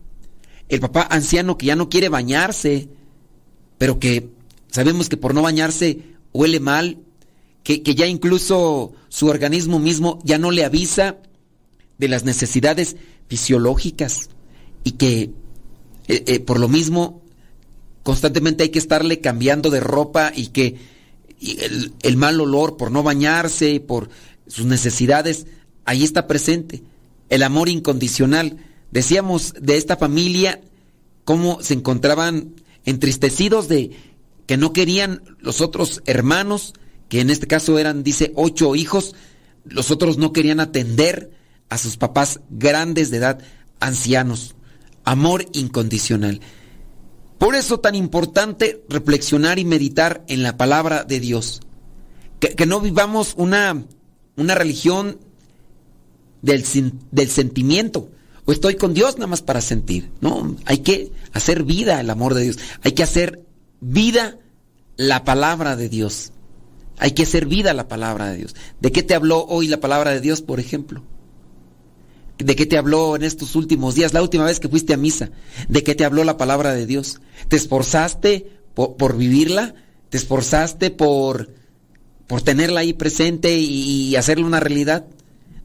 [0.68, 2.90] El papá anciano que ya no quiere bañarse,
[3.78, 4.32] pero que
[4.72, 6.00] sabemos que por no bañarse
[6.34, 6.98] huele mal,
[7.62, 11.18] que, que ya incluso su organismo mismo ya no le avisa
[12.00, 12.96] de las necesidades
[13.28, 14.32] fisiológicas
[14.84, 15.22] y que
[16.08, 17.19] eh, eh, por lo mismo
[18.04, 20.78] constantemente hay que estarle cambiando de ropa y que
[21.40, 24.10] y el, el mal olor por no bañarse por
[24.48, 25.48] sus necesidades,
[25.86, 26.84] ahí está presente.
[27.30, 28.58] El amor incondicional.
[28.92, 30.62] Decíamos de esta familia
[31.24, 33.92] cómo se encontraban entristecidos de
[34.48, 36.74] que no querían los otros hermanos,
[37.08, 39.16] que en este caso eran, dice, ocho hijos,
[39.64, 41.32] los otros no querían atender
[41.70, 43.40] a sus papás grandes de edad,
[43.80, 44.56] ancianos.
[45.06, 46.42] Amor incondicional.
[47.40, 51.62] Por eso tan importante reflexionar y meditar en la palabra de Dios.
[52.40, 53.86] Que, no vivamos una,
[54.36, 55.18] una religión
[56.42, 56.64] del,
[57.12, 58.10] del sentimiento.
[58.46, 60.12] O estoy con Dios nada más para sentir.
[60.20, 62.60] No, hay que hacer vida el amor de Dios.
[62.84, 63.42] Hay que hacer
[63.80, 64.38] vida
[64.98, 66.34] la palabra de Dios.
[66.98, 68.56] Hay que hacer vida la palabra de Dios.
[68.82, 71.04] ¿De qué te habló hoy la palabra de Dios, por ejemplo?
[72.40, 74.14] ¿De qué te habló en estos últimos días?
[74.14, 75.30] La última vez que fuiste a misa.
[75.68, 77.20] ¿De qué te habló la palabra de Dios?
[77.50, 79.76] ¿Te esforzaste por, vivirla?
[80.10, 81.50] ¿Te esforzaste por,
[82.28, 85.06] por tenerla ahí presente y, y hacerla una realidad?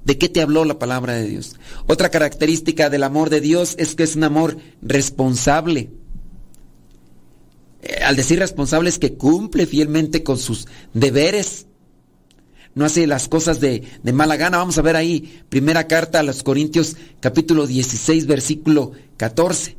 [0.04, 1.54] ¿De qué te habló la palabra de Dios?
[1.86, 5.90] Otra característica del amor de Dios es que es un amor responsable.
[7.82, 11.66] Eh, al decir responsable es que cumple fielmente con sus deberes.
[12.74, 14.58] No hace las cosas de, de mala gana.
[14.58, 19.76] Vamos a ver ahí, primera carta a los Corintios, capítulo 16, versículo 14.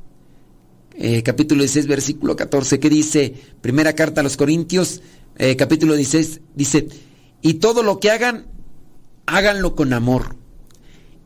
[0.97, 3.33] Eh, capítulo 16, versículo 14, ¿qué dice?
[3.59, 5.01] Primera carta a los Corintios,
[5.37, 6.87] eh, capítulo 16, dice,
[7.41, 8.47] y todo lo que hagan,
[9.25, 10.37] háganlo con amor.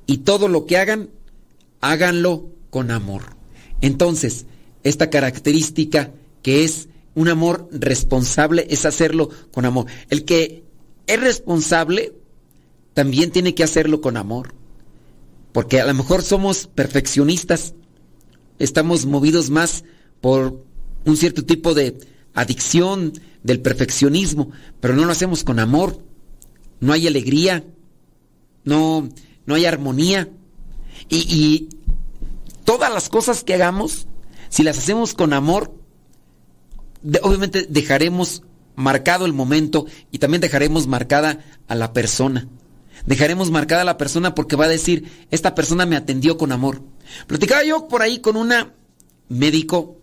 [0.07, 1.11] Y todo lo que hagan,
[1.81, 3.35] háganlo con amor.
[3.81, 4.47] Entonces,
[4.83, 9.85] esta característica que es un amor responsable es hacerlo con amor.
[10.09, 10.63] El que
[11.09, 12.13] es responsable
[12.93, 14.53] también tiene que hacerlo con amor.
[15.51, 17.73] Porque a lo mejor somos perfeccionistas,
[18.59, 19.83] estamos movidos más
[20.21, 20.63] por
[21.05, 21.97] un cierto tipo de
[22.35, 26.03] adicción del perfeccionismo, pero no lo hacemos con amor.
[26.79, 27.65] No hay alegría,
[28.63, 29.09] no,
[29.47, 30.29] no hay armonía.
[31.09, 31.69] Y, y
[32.65, 34.07] todas las cosas que hagamos,
[34.49, 35.73] si las hacemos con amor,
[37.23, 38.43] obviamente dejaremos
[38.79, 42.47] marcado el momento y también dejaremos marcada a la persona.
[43.05, 46.81] Dejaremos marcada a la persona porque va a decir, esta persona me atendió con amor.
[47.27, 48.73] Platicaba yo por ahí con una
[49.27, 50.01] médico.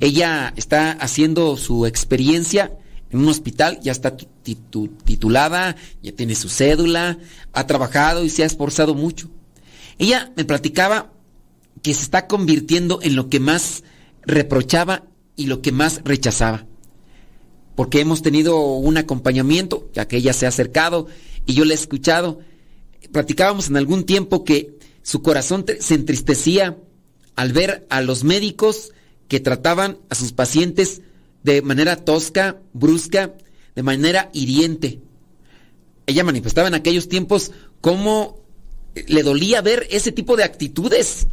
[0.00, 2.72] Ella está haciendo su experiencia
[3.10, 7.18] en un hospital, ya está titulada, ya tiene su cédula,
[7.52, 9.30] ha trabajado y se ha esforzado mucho.
[9.98, 11.12] Ella me platicaba
[11.82, 13.84] que se está convirtiendo en lo que más
[14.22, 15.04] reprochaba
[15.36, 16.66] y lo que más rechazaba.
[17.74, 21.06] Porque hemos tenido un acompañamiento, ya que ella se ha acercado
[21.46, 22.40] y yo le he escuchado.
[23.12, 26.76] Platicábamos en algún tiempo que su corazón se entristecía
[27.34, 28.92] al ver a los médicos
[29.28, 31.02] que trataban a sus pacientes
[31.42, 33.34] de manera tosca, brusca,
[33.74, 35.00] de manera hiriente.
[36.06, 38.42] Ella manifestaba en aquellos tiempos cómo
[38.94, 41.26] le dolía ver ese tipo de actitudes.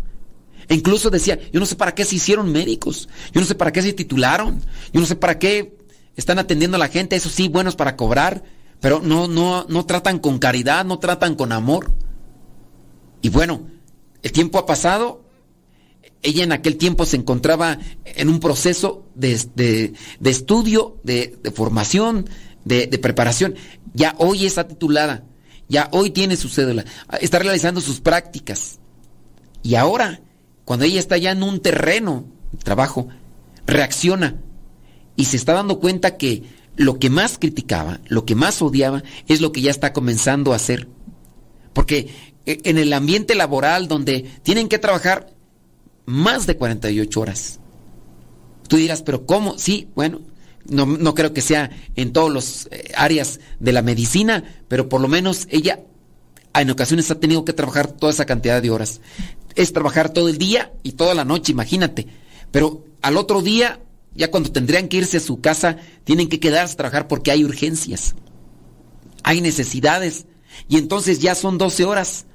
[0.67, 3.71] E incluso decía, yo no sé para qué se hicieron médicos, yo no sé para
[3.71, 4.61] qué se titularon,
[4.93, 5.75] yo no sé para qué
[6.19, 8.43] están atendiendo a la gente, eso sí, buenos para cobrar,
[8.81, 11.91] pero no, no, no tratan con caridad, no tratan con amor.
[13.21, 13.67] Y bueno,
[14.21, 15.23] el tiempo ha pasado,
[16.21, 22.29] ella en aquel tiempo se encontraba en un proceso de, de, estudio, de, de formación,
[22.65, 23.55] de, preparación.
[23.93, 25.23] Ya hoy está titulada,
[25.69, 26.83] ya hoy tiene su cédula,
[27.21, 28.79] está realizando sus prácticas.
[29.63, 30.21] Y ahora
[30.65, 33.07] cuando ella está ya en un terreno de trabajo,
[33.65, 34.41] reacciona
[35.19, 36.43] y se está dando cuenta que
[36.77, 40.55] lo que más criticaba, lo que más odiaba, es lo que ya está comenzando a
[40.55, 40.87] hacer.
[41.73, 42.07] Porque
[42.45, 45.35] eh, en el ambiente laboral donde tienen que trabajar
[46.05, 47.59] más de 48 horas.
[48.69, 49.57] Tú dirás, pero ¿cómo?
[49.57, 50.21] Sí, bueno,
[50.65, 55.01] no, no creo que sea en todas las eh, áreas de la medicina, pero por
[55.01, 55.81] lo menos ella
[56.53, 59.01] en ocasiones ha tenido que trabajar toda esa cantidad de horas
[59.55, 62.07] es trabajar todo el día y toda la noche, imagínate.
[62.51, 63.81] Pero al otro día,
[64.15, 67.43] ya cuando tendrían que irse a su casa, tienen que quedarse a trabajar porque hay
[67.43, 68.15] urgencias,
[69.23, 70.25] hay necesidades.
[70.67, 72.25] Y entonces ya son 12 horas.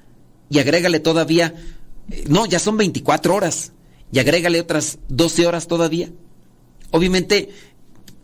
[0.50, 1.54] Y agrégale todavía,
[2.10, 3.72] eh, no, ya son 24 horas.
[4.12, 6.10] Y agrégale otras 12 horas todavía.
[6.90, 7.50] Obviamente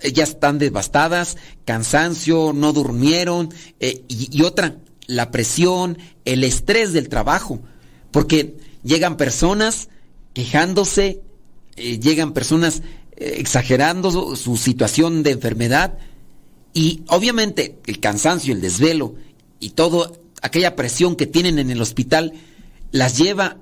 [0.03, 3.53] ya están devastadas, cansancio, no durmieron.
[3.81, 4.77] Eh, y, otra,
[5.07, 7.61] la presión, el estrés del trabajo.
[8.11, 9.89] Porque llegan personas
[10.33, 11.21] quejándose,
[11.77, 12.83] eh, llegan personas eh,
[13.21, 15.99] exagerando su, situación de enfermedad
[16.73, 19.15] y obviamente el cansancio, el desvelo
[19.59, 20.11] y toda
[20.43, 22.33] aquella presión que tienen en el hospital
[22.93, 23.59] las lleva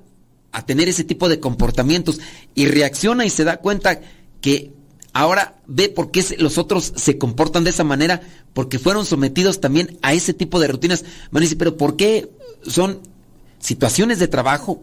[0.51, 2.19] a tener ese tipo de comportamientos
[2.55, 4.01] y reacciona y se da cuenta
[4.41, 4.71] que
[5.13, 8.21] ahora ve por qué los otros se comportan de esa manera,
[8.53, 11.03] porque fueron sometidos también a ese tipo de rutinas.
[11.31, 12.29] Van pero ¿por qué
[12.65, 13.01] son
[13.59, 14.81] situaciones de trabajo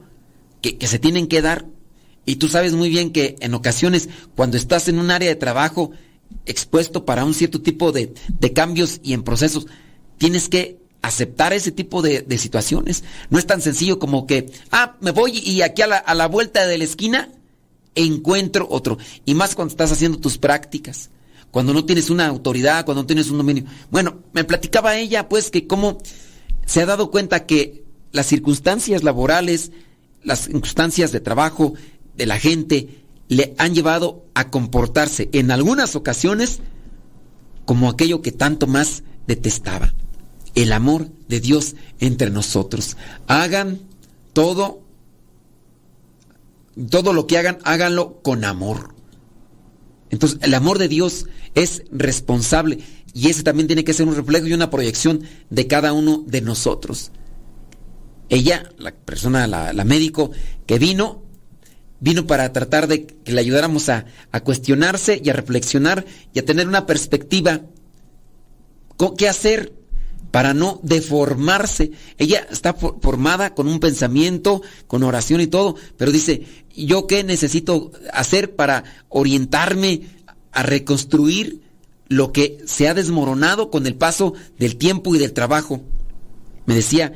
[0.61, 1.67] que, se tienen que dar.
[2.27, 5.93] Y tú sabes muy bien que en ocasiones cuando estás en un área de trabajo
[6.45, 8.13] expuesto para un cierto tipo de,
[8.55, 9.67] cambios y en procesos,
[10.19, 13.05] tienes que aceptar ese tipo de, situaciones.
[13.31, 16.27] No es tan sencillo como que, ah, me voy y aquí a la, a la
[16.27, 17.31] vuelta de la esquina
[17.95, 18.99] encuentro otro.
[19.25, 21.11] Y más cuando estás haciendo tus prácticas,
[21.51, 23.65] cuando no tienes una autoridad, cuando no tienes un dominio.
[23.91, 25.99] Bueno, me platicaba ella pues que cómo
[26.67, 29.73] se ha dado cuenta que las circunstancias laborales,
[30.23, 31.75] las circunstancias de trabajo
[32.17, 36.61] de la gente le han llevado a comportarse en algunas ocasiones
[37.65, 39.93] como aquello que tanto más detestaba.
[40.55, 42.97] El amor de Dios entre nosotros.
[43.27, 43.81] Hagan
[44.33, 44.81] todo,
[46.89, 48.95] todo lo que hagan, háganlo con amor.
[50.11, 52.79] Entonces, el amor de Dios es responsable
[53.13, 56.41] y ese también tiene que ser un reflejo y una proyección de cada uno de
[56.41, 57.11] nosotros
[58.29, 60.31] ella, la persona, la, médico
[60.67, 61.23] que vino,
[62.01, 66.45] vino para tratar de que le ayudáramos a, a cuestionarse y a reflexionar y a
[66.45, 67.63] tener una perspectiva.
[69.17, 69.73] ¿Qué hacer
[70.31, 71.93] para no deformarse?
[72.19, 76.43] Ella está formada con un pensamiento, con oración y todo, pero dice,
[76.75, 80.09] ¿yo qué necesito hacer para orientarme
[80.53, 81.63] a reconstruir
[82.09, 85.83] lo que se ha desmoronado con el paso del tiempo y del trabajo?
[86.67, 87.13] Me decía,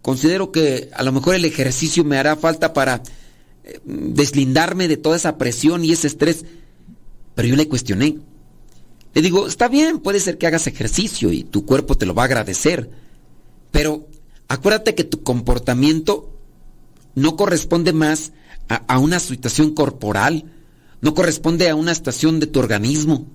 [0.00, 3.02] considero que a lo mejor el ejercicio me hará falta para
[3.84, 6.44] deslindarme de toda esa presión y ese estrés.
[7.34, 8.18] Pero yo le cuestioné.
[9.14, 12.22] Le digo, está bien, puede ser que hagas ejercicio y tu cuerpo te lo va
[12.22, 12.90] a agradecer.
[13.70, 14.06] Pero
[14.48, 16.32] acuérdate que tu comportamiento
[17.14, 18.32] no corresponde más
[18.68, 20.44] a, una situación corporal,
[21.00, 23.26] no corresponde a una situación de tu organismo,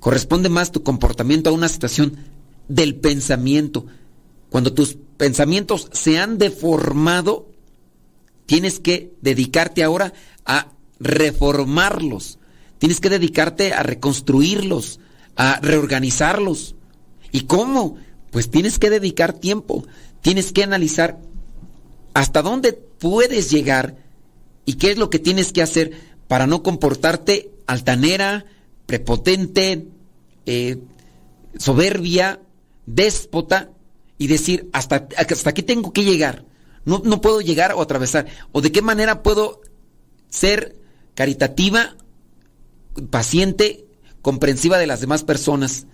[0.00, 2.16] corresponde más tu comportamiento a una situación
[2.68, 3.86] del pensamiento.
[4.48, 7.47] Cuando tus pensamientos se han deformado,
[8.48, 10.14] tienes que dedicarte ahora
[10.46, 12.38] a reformarlos.
[12.78, 15.00] Tienes que dedicarte a reconstruirlos,
[15.36, 16.74] a reorganizarlos.
[17.30, 17.96] ¿Y cómo?
[18.30, 19.86] Pues tienes que dedicar tiempo.
[20.22, 21.20] Tienes que analizar
[22.14, 23.96] hasta dónde puedes llegar
[24.64, 25.92] y qué es lo que tienes que hacer
[26.26, 28.46] para no comportarte altanera,
[28.86, 29.88] prepotente,
[30.46, 30.78] eh,
[31.58, 32.40] soberbia,
[32.86, 33.68] déspota
[34.16, 36.47] y decir, hasta, hasta aquí tengo que llegar.
[36.88, 38.26] No, no puedo llegar o atravesar.
[38.50, 39.60] ¿O de qué manera puedo
[40.30, 40.74] ser
[41.14, 41.96] caritativa,
[43.10, 43.84] paciente,
[44.22, 45.84] comprensiva de las demás personas?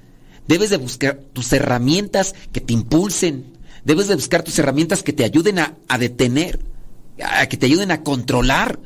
[0.46, 3.58] Debes de buscar tus herramientas que te impulsen.
[3.84, 6.60] Debes de buscar tus herramientas que te ayuden a, a detener,
[7.20, 8.78] a que te ayuden a controlar,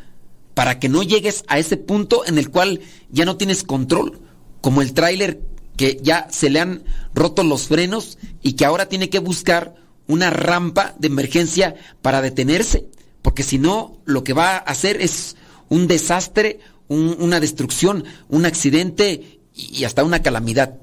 [0.55, 2.81] para que no llegues a ese punto en el cual
[3.11, 4.19] ya no tienes control,
[4.63, 5.43] como el tráiler
[5.77, 6.85] que ya se le han
[7.15, 9.75] roto los frenos y que ahora tiene que buscar
[10.09, 12.87] una rampa de emergencia para detenerse,
[13.23, 15.37] porque si no, lo que va a hacer es
[15.69, 20.79] un desastre, una destrucción, un accidente y hasta una calamidad.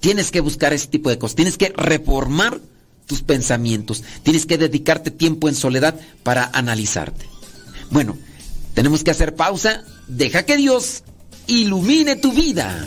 [0.00, 2.60] Tienes que buscar ese tipo de cosas, tienes que reformar
[3.06, 7.26] tus pensamientos, tienes que dedicarte tiempo en soledad para analizarte.
[7.90, 8.16] Bueno,
[8.74, 11.02] tenemos que hacer pausa, deja que Dios
[11.46, 12.86] ilumine tu vida.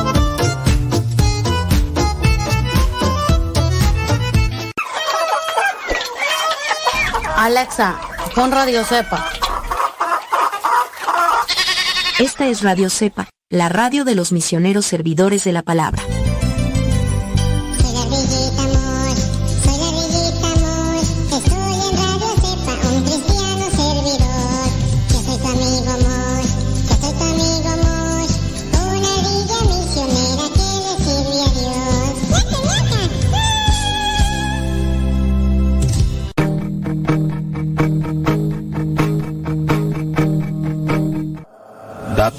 [7.43, 7.99] Alexa,
[8.35, 9.25] con Radio Cepa.
[12.19, 16.03] Esta es Radio Cepa, la radio de los misioneros servidores de la palabra.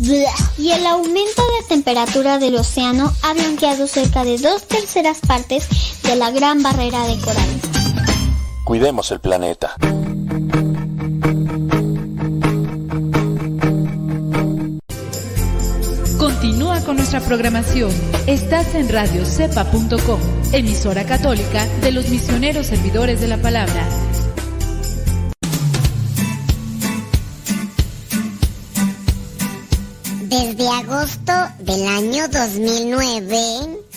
[0.00, 5.68] Y el aumento de temperatura del océano ha blanqueado cerca de dos terceras partes
[6.02, 7.48] de la gran barrera de coral.
[8.64, 9.76] Cuidemos el planeta.
[16.18, 17.90] Continúa con nuestra programación.
[18.26, 20.20] Estás en radiocepa.com,
[20.52, 23.86] emisora católica de los misioneros servidores de la palabra.
[31.64, 33.36] Del año 2009,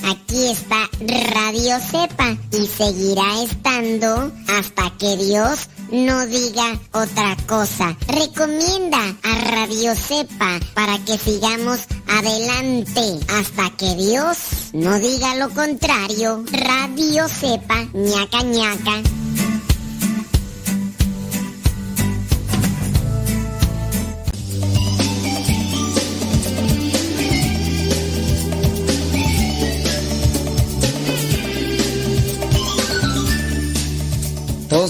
[0.06, 0.90] aquí está
[1.34, 7.98] Radio Cepa y seguirá estando hasta que Dios no diga otra cosa.
[8.08, 14.38] Recomienda a Radio Cepa para que sigamos adelante hasta que Dios
[14.74, 16.46] no diga lo contrario.
[16.52, 19.27] Radio Cepa, ñaca ñaca.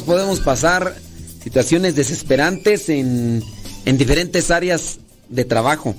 [0.07, 0.95] Podemos pasar
[1.43, 3.43] situaciones desesperantes en,
[3.85, 5.95] en diferentes áreas de trabajo.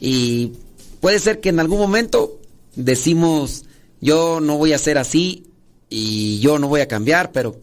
[0.00, 0.52] Y
[1.00, 2.38] puede ser que en algún momento
[2.76, 3.64] decimos,
[4.02, 5.46] yo no voy a ser así
[5.88, 7.58] y yo no voy a cambiar, pero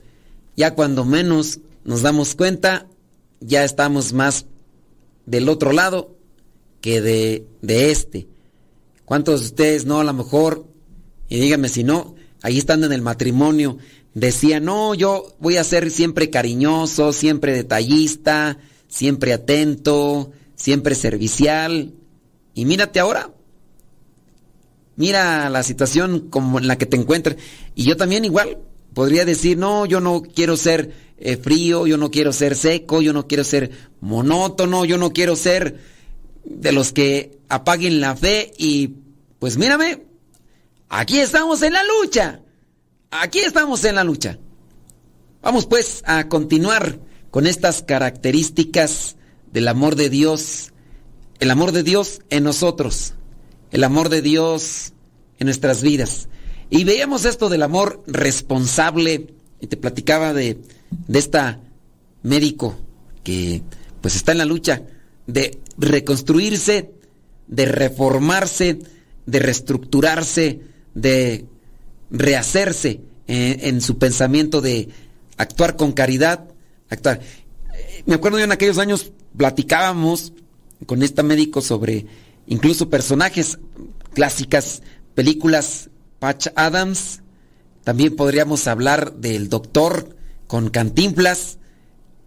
[0.57, 2.87] ya cuando menos nos damos cuenta,
[3.39, 4.47] ya estamos más
[5.27, 6.15] del otro lado
[6.81, 8.27] que de, de este.
[9.05, 10.65] ¿Cuántos de ustedes no a lo mejor,
[11.29, 13.77] y díganme si no, ahí están en el matrimonio,
[14.13, 18.57] decían, no, yo voy a ser siempre cariñoso, siempre detallista,
[18.87, 21.93] siempre atento, siempre servicial.
[22.53, 23.31] Y mírate ahora.
[24.95, 27.37] Mira la situación como en la que te encuentras.
[27.73, 28.57] Y yo también igual
[28.93, 33.13] podría decir, no, yo no quiero ser eh, frío, yo no quiero ser seco, yo
[33.13, 35.79] no quiero ser monótono, yo no quiero ser
[36.43, 38.95] de los que apaguen la fe y
[39.39, 40.03] pues mírame,
[40.89, 42.41] aquí estamos en la lucha.
[43.11, 44.37] Aquí estamos en la lucha.
[45.41, 46.99] Vamos pues a continuar
[47.31, 49.15] con estas características
[49.51, 50.73] del amor de Dios.
[51.39, 53.15] El amor de Dios en nosotros.
[53.71, 54.93] El amor de Dios
[55.39, 56.29] en nuestras vidas.
[56.69, 59.33] Y veíamos esto del amor responsable.
[59.59, 60.61] Y te platicaba de,
[61.07, 61.61] de esta
[62.21, 62.77] médico
[63.23, 63.63] que
[64.01, 64.83] pues está en la lucha
[65.25, 66.91] de reconstruirse,
[67.47, 68.79] de reformarse,
[69.25, 70.61] de reestructurarse,
[70.93, 71.45] de
[72.09, 74.89] rehacerse en, su pensamiento de
[75.37, 76.45] actuar con caridad,
[76.89, 77.21] actuar.
[78.05, 80.33] Me acuerdo yo en aquellos años platicábamos
[80.85, 82.07] con esta médico sobre
[82.47, 83.59] incluso personajes
[84.13, 84.81] clásicas,
[85.13, 85.89] películas
[86.19, 87.21] Patch Adams,
[87.83, 90.15] también podríamos hablar del Doctor
[90.47, 91.59] con Cantinflas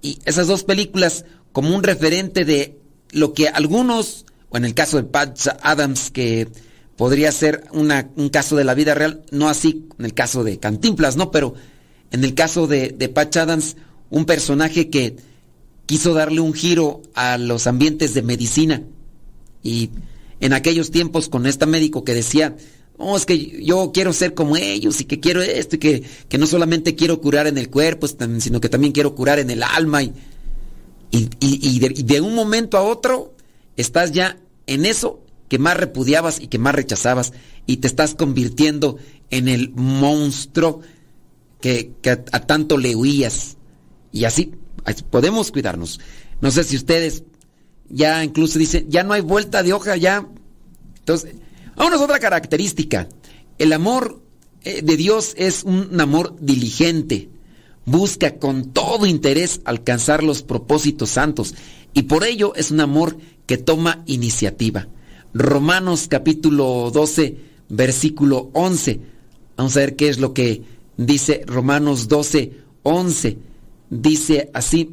[0.01, 2.79] y esas dos películas como un referente de
[3.11, 6.49] lo que algunos, o en el caso de Patch Adams que
[6.97, 11.17] podría ser un caso de la vida real, no así en el caso de Cantinflas,
[11.17, 11.31] ¿no?
[11.31, 11.55] Pero
[12.11, 13.77] en el caso de, de Patch Adams,
[14.11, 15.17] un personaje que
[15.87, 18.83] quiso darle un giro a los ambientes de medicina.
[19.63, 19.91] Y
[20.41, 22.57] en aquellos tiempos con esta médico que decía,
[22.99, 26.39] no, es que yo quiero ser como ellos y que quiero esto y que, que
[26.39, 28.07] no solamente quiero curar en el cuerpo,
[28.39, 30.03] sino que también quiero curar en el alma.
[30.03, 30.13] Y,
[31.11, 33.35] y, y de un momento a otro
[33.77, 35.22] estás ya en eso
[35.53, 37.35] que más repudiabas y que más rechazabas
[37.67, 38.97] y te estás convirtiendo
[39.29, 40.81] en el monstruo
[41.61, 43.59] que, a, a, tanto le huías.
[44.13, 44.53] Y así,
[44.87, 46.01] así, podemos cuidarnos.
[46.41, 47.25] No sé si ustedes
[47.91, 50.27] ya incluso dicen, ya no hay vuelta de hoja, ya.
[51.01, 51.35] Entonces,
[51.77, 53.11] vámonos a otra característica.
[53.59, 54.23] El amor
[54.63, 57.29] eh, de Dios es un amor diligente.
[57.85, 61.55] Busca con todo interés alcanzar los propósitos santos
[61.93, 64.89] y por ello es un amor que toma iniciativa.
[65.35, 67.37] Romanos capítulo 12,
[67.69, 69.01] versículo 11.
[69.57, 70.63] Vamos a ver qué es lo que
[70.97, 72.53] dice Romanos 12,
[72.83, 73.39] 11.
[73.91, 74.91] Dice así,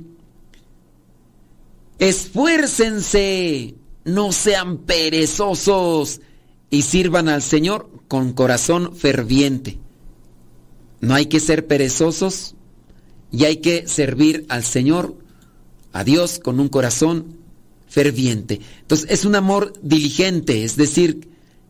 [1.98, 3.76] esfuércense,
[4.06, 6.22] no sean perezosos
[6.70, 9.80] y sirvan al Señor con corazón ferviente.
[11.02, 12.56] No hay que ser perezosos
[13.32, 15.16] y hay que servir al Señor,
[15.94, 17.39] a Dios, con un corazón
[17.90, 18.62] ferviente.
[18.82, 21.28] Entonces es un amor diligente, es decir,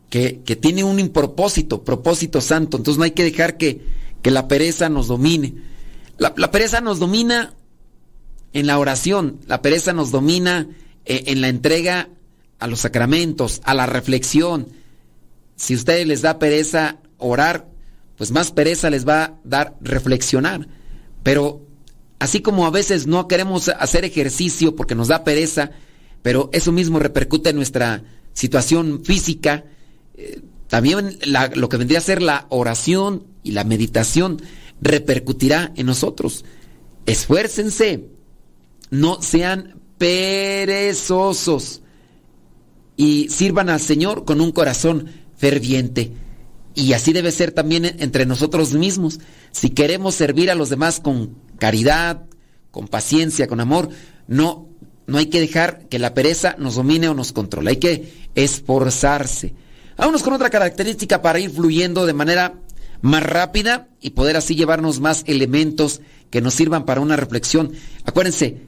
[0.10, 2.78] que, que, tiene un propósito, propósito santo.
[2.78, 3.82] Entonces no hay que dejar que,
[4.22, 5.54] que la pereza nos domine.
[6.18, 7.54] La, pereza nos domina
[8.52, 10.68] en la oración, la pereza nos domina
[11.06, 12.10] eh, en la entrega
[12.60, 14.68] a los sacramentos, a la reflexión.
[15.56, 17.70] Si a ustedes les da pereza orar,
[18.18, 20.68] pues más pereza les va a dar reflexionar.
[21.24, 21.62] Pero
[22.20, 25.72] así como a veces no queremos hacer ejercicio porque nos da pereza,
[26.22, 28.04] pero eso mismo repercute en nuestra
[28.34, 29.66] situación física.
[30.16, 31.18] Eh, también
[31.56, 34.42] lo que vendría a ser la oración y la meditación
[34.82, 36.46] repercutirá en nosotros.
[37.06, 38.06] Esfuércense,
[38.92, 41.82] no sean perezosos
[42.96, 46.14] y sirvan al Señor con un corazón ferviente.
[46.76, 49.20] Y así debe ser también entre nosotros mismos.
[49.52, 52.26] Si queremos servir a los demás con caridad,
[52.72, 53.90] con paciencia, con amor,
[54.28, 54.69] no
[55.10, 59.54] no hay que dejar que la pereza nos domine o nos controle, hay que esforzarse.
[59.98, 62.54] Vámonos con otra característica para ir fluyendo de manera
[63.02, 67.72] más rápida y poder así llevarnos más elementos que nos sirvan para una reflexión.
[68.06, 68.62] Acuérdense,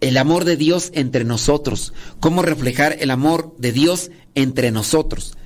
[0.00, 1.92] el amor de Dios entre nosotros.
[2.20, 5.36] ¿Cómo reflejar el amor de Dios entre nosotros?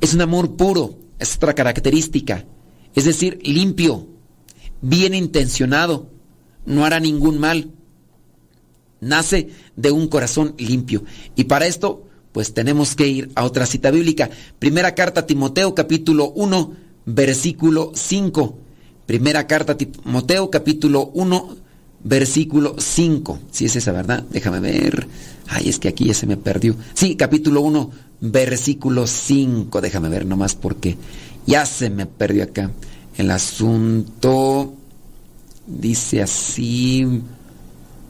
[0.00, 2.44] Es un amor puro, es otra característica.
[2.94, 4.08] Es decir, limpio,
[4.80, 6.10] bien intencionado,
[6.64, 7.72] no hará ningún mal.
[9.00, 11.04] Nace de un corazón limpio.
[11.34, 14.30] Y para esto, pues tenemos que ir a otra cita bíblica.
[14.58, 16.72] Primera carta a Timoteo, capítulo 1,
[17.06, 18.58] versículo 5.
[19.06, 21.56] Primera carta a Timoteo, capítulo 1,
[22.04, 23.38] versículo 5.
[23.50, 24.24] Si es esa, ¿verdad?
[24.30, 25.06] Déjame ver.
[25.48, 26.76] Ay, es que aquí ya se me perdió.
[26.94, 27.90] Sí, capítulo 1,
[28.20, 29.80] versículo 5.
[29.80, 30.96] Déjame ver nomás porque
[31.46, 32.70] ya se me perdió acá.
[33.16, 34.74] El asunto
[35.66, 37.22] dice así.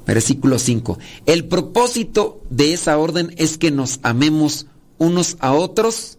[0.07, 0.99] Versículo 5.
[1.27, 4.67] El propósito de esa orden es que nos amemos
[4.99, 6.19] unos a otros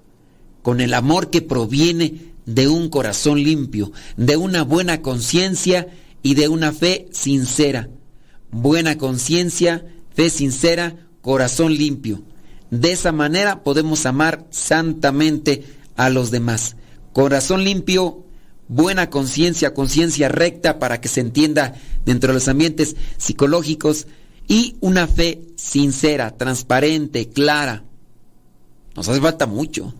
[0.62, 5.88] con el amor que proviene de un corazón limpio, de una buena conciencia
[6.22, 7.90] y de una fe sincera.
[8.52, 12.24] Buena conciencia, fe sincera, corazón limpio.
[12.70, 15.64] De esa manera podemos amar santamente
[15.96, 16.76] a los demás.
[17.14, 18.26] Corazón limpio,
[18.68, 21.76] buena conciencia, conciencia recta para que se entienda
[22.08, 24.08] dentro de los ambientes psicológicos
[24.48, 27.84] y una fe sincera, transparente, clara.
[28.96, 29.94] Nos hace falta mucho.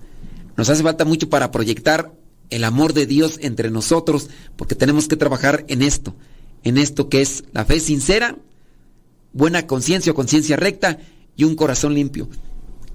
[0.56, 2.14] Nos hace falta mucho para proyectar
[2.50, 6.16] el amor de Dios entre nosotros, porque tenemos que trabajar en esto,
[6.64, 8.38] en esto que es la fe sincera,
[9.34, 11.00] buena conciencia o conciencia recta
[11.36, 12.30] y un corazón limpio.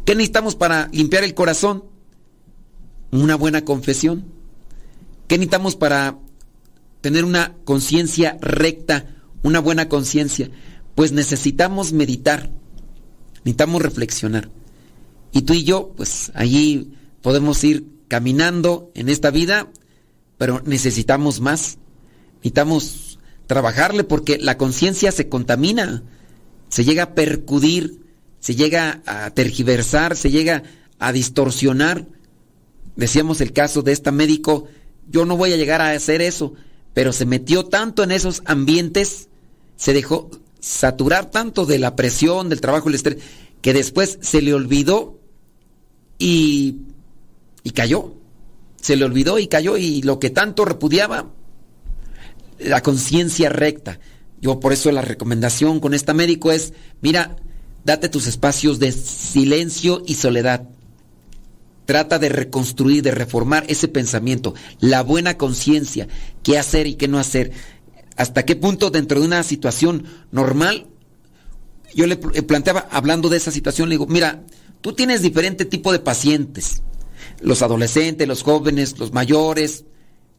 [0.06, 1.84] ¿Qué necesitamos para limpiar el corazón?
[3.10, 4.24] Una buena confesión.
[5.28, 6.18] ¿Qué necesitamos para
[7.02, 9.04] tener una conciencia recta,
[9.42, 10.50] una buena conciencia?
[10.94, 12.50] Pues necesitamos meditar,
[13.44, 14.50] necesitamos reflexionar.
[15.32, 19.68] Y tú y yo, pues allí podemos ir caminando en esta vida,
[20.38, 21.78] pero necesitamos más.
[22.36, 26.02] Necesitamos trabajarle porque la conciencia se contamina,
[26.68, 28.00] se llega a percudir,
[28.40, 30.62] se llega a tergiversar, se llega
[30.98, 32.06] a distorsionar.
[32.96, 34.66] Decíamos el caso de esta médico,
[35.08, 36.54] yo no voy a llegar a hacer eso,
[36.94, 39.28] pero se metió tanto en esos ambientes,
[39.76, 40.30] se dejó
[40.60, 43.18] saturar tanto de la presión, del trabajo, el estrés,
[43.60, 45.18] que después se le olvidó
[46.18, 46.82] y
[47.62, 48.14] y cayó.
[48.80, 51.30] Se le olvidó y cayó y lo que tanto repudiaba,
[52.58, 54.00] la conciencia recta.
[54.40, 57.36] Yo por eso la recomendación con esta médico es, mira,
[57.84, 60.68] date tus espacios de silencio y soledad.
[61.84, 66.08] Trata de reconstruir, de reformar ese pensamiento, la buena conciencia,
[66.42, 67.52] qué hacer y qué no hacer.
[68.16, 70.86] Hasta qué punto dentro de una situación normal,
[71.94, 74.44] yo le planteaba, hablando de esa situación, le digo, mira,
[74.80, 76.82] tú tienes diferente tipo de pacientes
[77.42, 79.84] los adolescentes, los jóvenes, los mayores.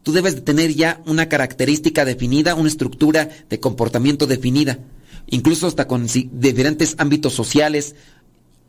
[0.03, 4.79] Tú debes de tener ya una característica definida, una estructura de comportamiento definida,
[5.27, 7.95] incluso hasta con diferentes ámbitos sociales,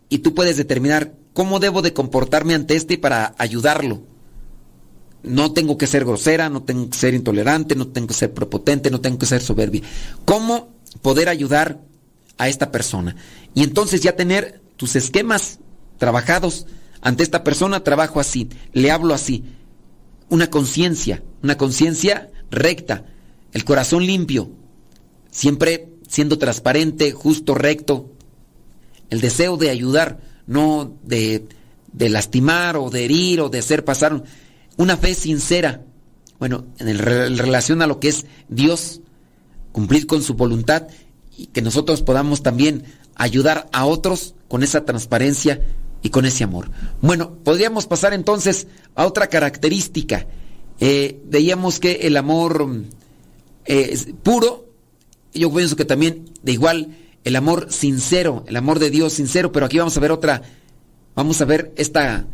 [0.08, 4.02] y tú puedes determinar cómo debo de comportarme ante este para ayudarlo.
[5.22, 8.90] No tengo que ser grosera, no tengo que ser intolerante, no tengo que ser prepotente,
[8.90, 9.82] no tengo que ser soberbia.
[10.24, 11.80] ¿Cómo poder ayudar
[12.36, 13.16] a esta persona?
[13.54, 15.60] Y entonces ya tener tus esquemas
[15.98, 16.66] trabajados
[17.00, 19.44] ante esta persona trabajo así, le hablo así.
[20.28, 23.04] Una conciencia, una conciencia recta,
[23.52, 24.50] el corazón limpio,
[25.30, 28.13] siempre siendo transparente, justo, recto.
[29.14, 31.46] El deseo de ayudar, no de,
[31.92, 34.24] de lastimar o de herir o de hacer pasar.
[34.76, 35.82] Una fe sincera.
[36.40, 39.02] Bueno, en, el, en relación a lo que es Dios,
[39.70, 40.88] cumplir con su voluntad
[41.38, 42.82] y que nosotros podamos también
[43.14, 45.62] ayudar a otros con esa transparencia
[46.02, 46.72] y con ese amor.
[47.00, 50.26] Bueno, podríamos pasar entonces a otra característica.
[50.80, 52.68] Eh, veíamos que el amor
[53.66, 54.66] eh, puro,
[55.32, 56.88] yo pienso que también de igual
[57.24, 60.42] el amor sincero, el amor de Dios sincero, pero aquí vamos a ver otra,
[61.14, 62.26] vamos a ver esta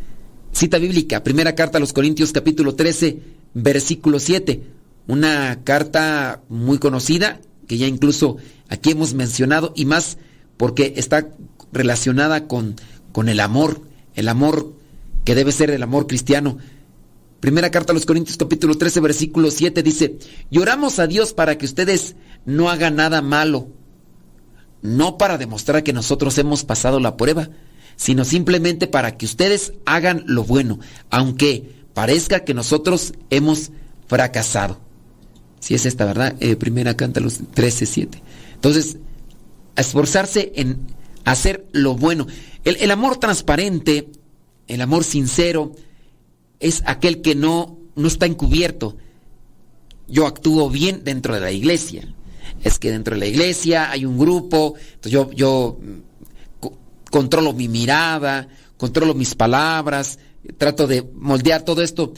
[0.53, 3.23] cita bíblica, primera carta a los Corintios capítulo 13,
[3.55, 4.63] versículo 7,
[5.07, 8.37] una carta muy conocida que ya incluso
[8.69, 10.19] aquí hemos mencionado y más
[10.57, 11.29] porque está
[11.73, 12.75] relacionada con,
[13.13, 13.83] con el amor,
[14.15, 14.73] el amor
[15.25, 16.59] que debe ser el amor cristiano.
[17.39, 20.19] Primera carta a los Corintios capítulo 13 versículo 7 dice,
[20.51, 23.69] lloramos a Dios para que ustedes no hagan nada malo,
[24.83, 27.51] no para demostrar que nosotros hemos pasado la prueba,
[27.97, 30.79] sino simplemente para que ustedes hagan lo bueno,
[31.11, 33.71] aunque parezca que nosotros hemos
[34.07, 34.81] fracasado.
[35.61, 36.35] Si es esta, ¿verdad?
[36.41, 38.23] Eh, primera carta a los 13, 7.
[38.55, 38.97] Entonces,
[39.77, 40.79] esforzarse en
[41.25, 42.27] hacer lo bueno.
[42.65, 44.09] El, amor transparente,
[44.67, 45.73] el amor sincero,
[46.59, 48.97] es aquel que no, no está encubierto.
[50.09, 52.15] yo actúo bien dentro de la iglesia.
[52.63, 55.79] Es que dentro de la iglesia hay un grupo, entonces yo, yo
[57.11, 60.19] controlo mi mirada, controlo mis palabras,
[60.57, 62.13] trato de moldear todo esto.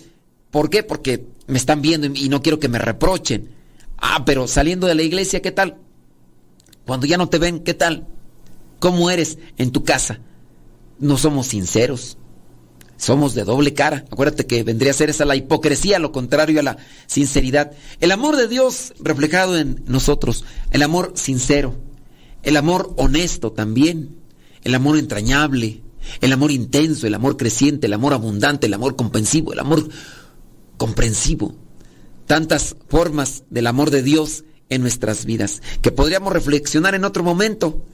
[0.51, 0.83] ¿Por qué?
[0.83, 3.51] Porque me están viendo y no quiero que me reprochen.
[3.99, 5.79] Ah, pero saliendo de la iglesia, ¿qué tal?
[6.87, 8.07] Cuando ya no te ven, ¿qué tal?
[8.81, 10.21] ¿Cómo eres en tu casa?
[10.99, 12.19] No somos sinceros.
[13.03, 14.05] Somos de doble cara.
[14.13, 16.77] Acuérdate que vendría a ser esa la hipocresía, lo contrario a la
[17.09, 17.73] sinceridad.
[17.99, 20.45] El amor de Dios reflejado en nosotros.
[20.71, 21.75] El amor sincero.
[22.45, 24.21] El amor honesto también.
[24.63, 25.83] El amor entrañable.
[26.21, 29.89] El amor intenso, el amor creciente, el amor abundante, el amor comprensivo, el amor
[30.77, 31.57] comprensivo.
[32.29, 37.85] Tantas formas del amor de Dios en nuestras vidas que podríamos reflexionar en otro momento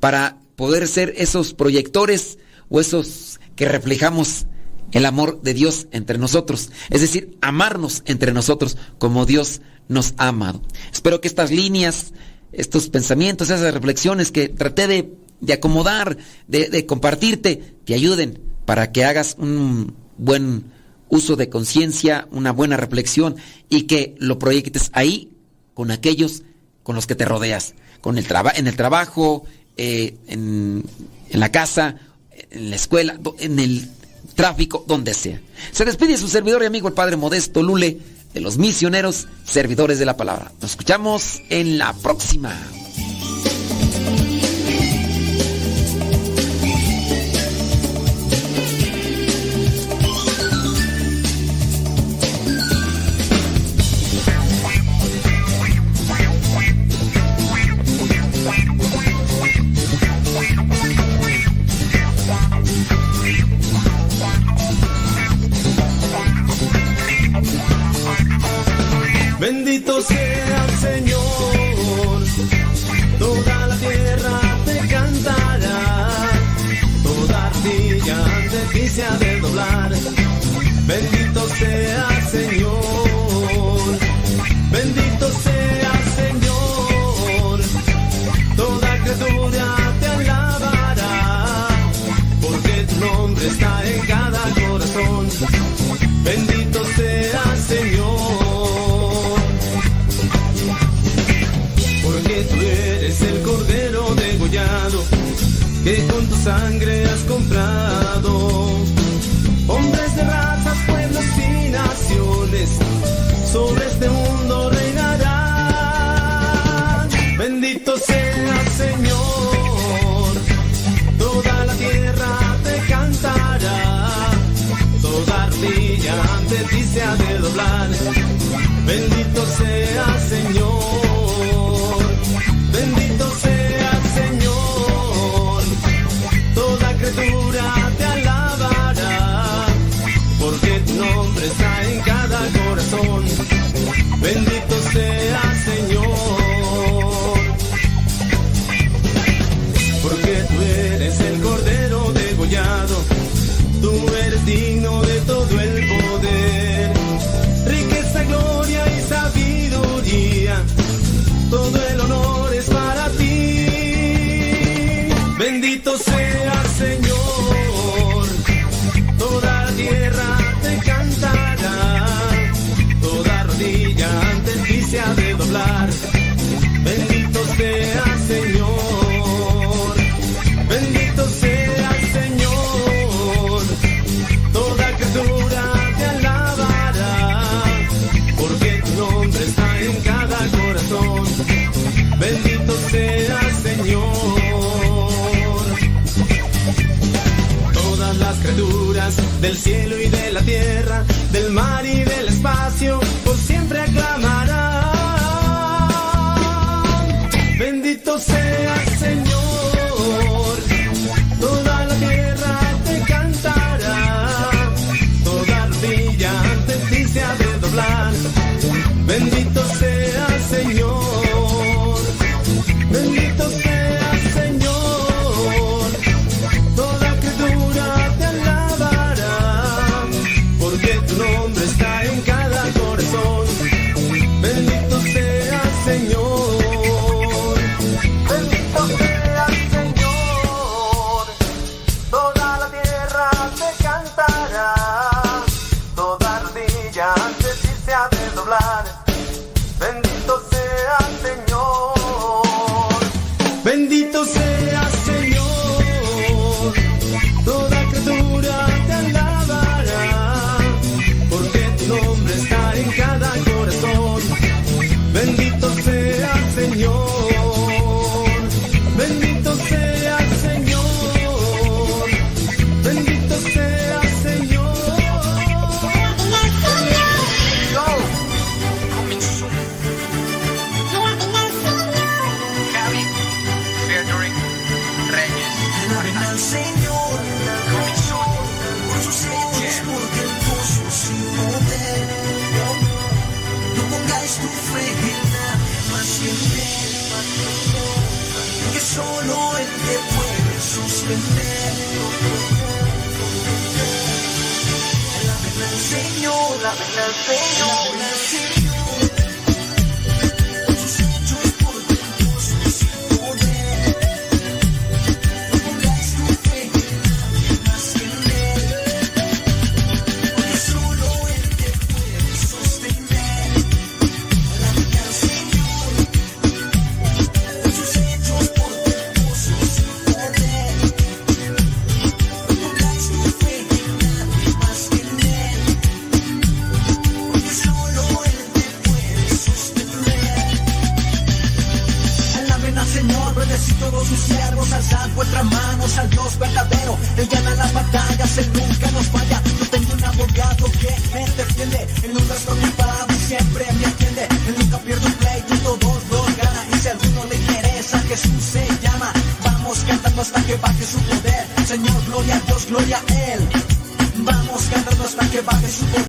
[0.00, 2.38] para poder ser esos proyectores
[2.68, 4.46] o esos que reflejamos
[4.92, 10.28] el amor de Dios entre nosotros, es decir, amarnos entre nosotros como Dios nos ha
[10.28, 10.62] amado.
[10.92, 12.12] Espero que estas líneas,
[12.52, 16.16] estos pensamientos, esas reflexiones que traté de, acomodar,
[16.48, 20.64] de, de compartirte, te ayuden para que hagas un buen
[21.08, 23.36] uso de conciencia, una buena reflexión
[23.68, 25.30] y que lo proyectes ahí
[25.74, 26.42] con aquellos
[26.82, 29.44] con los que te rodeas, con el en el trabajo,
[29.76, 30.84] eh, en
[31.30, 31.96] la casa,
[32.50, 33.90] en la escuela, en el
[34.36, 35.40] tráfico, donde sea.
[35.72, 37.98] Se despide su servidor y amigo el Padre Modesto Lule
[38.32, 40.52] de los misioneros servidores de la palabra.
[40.60, 42.54] Nos escuchamos en la próxima.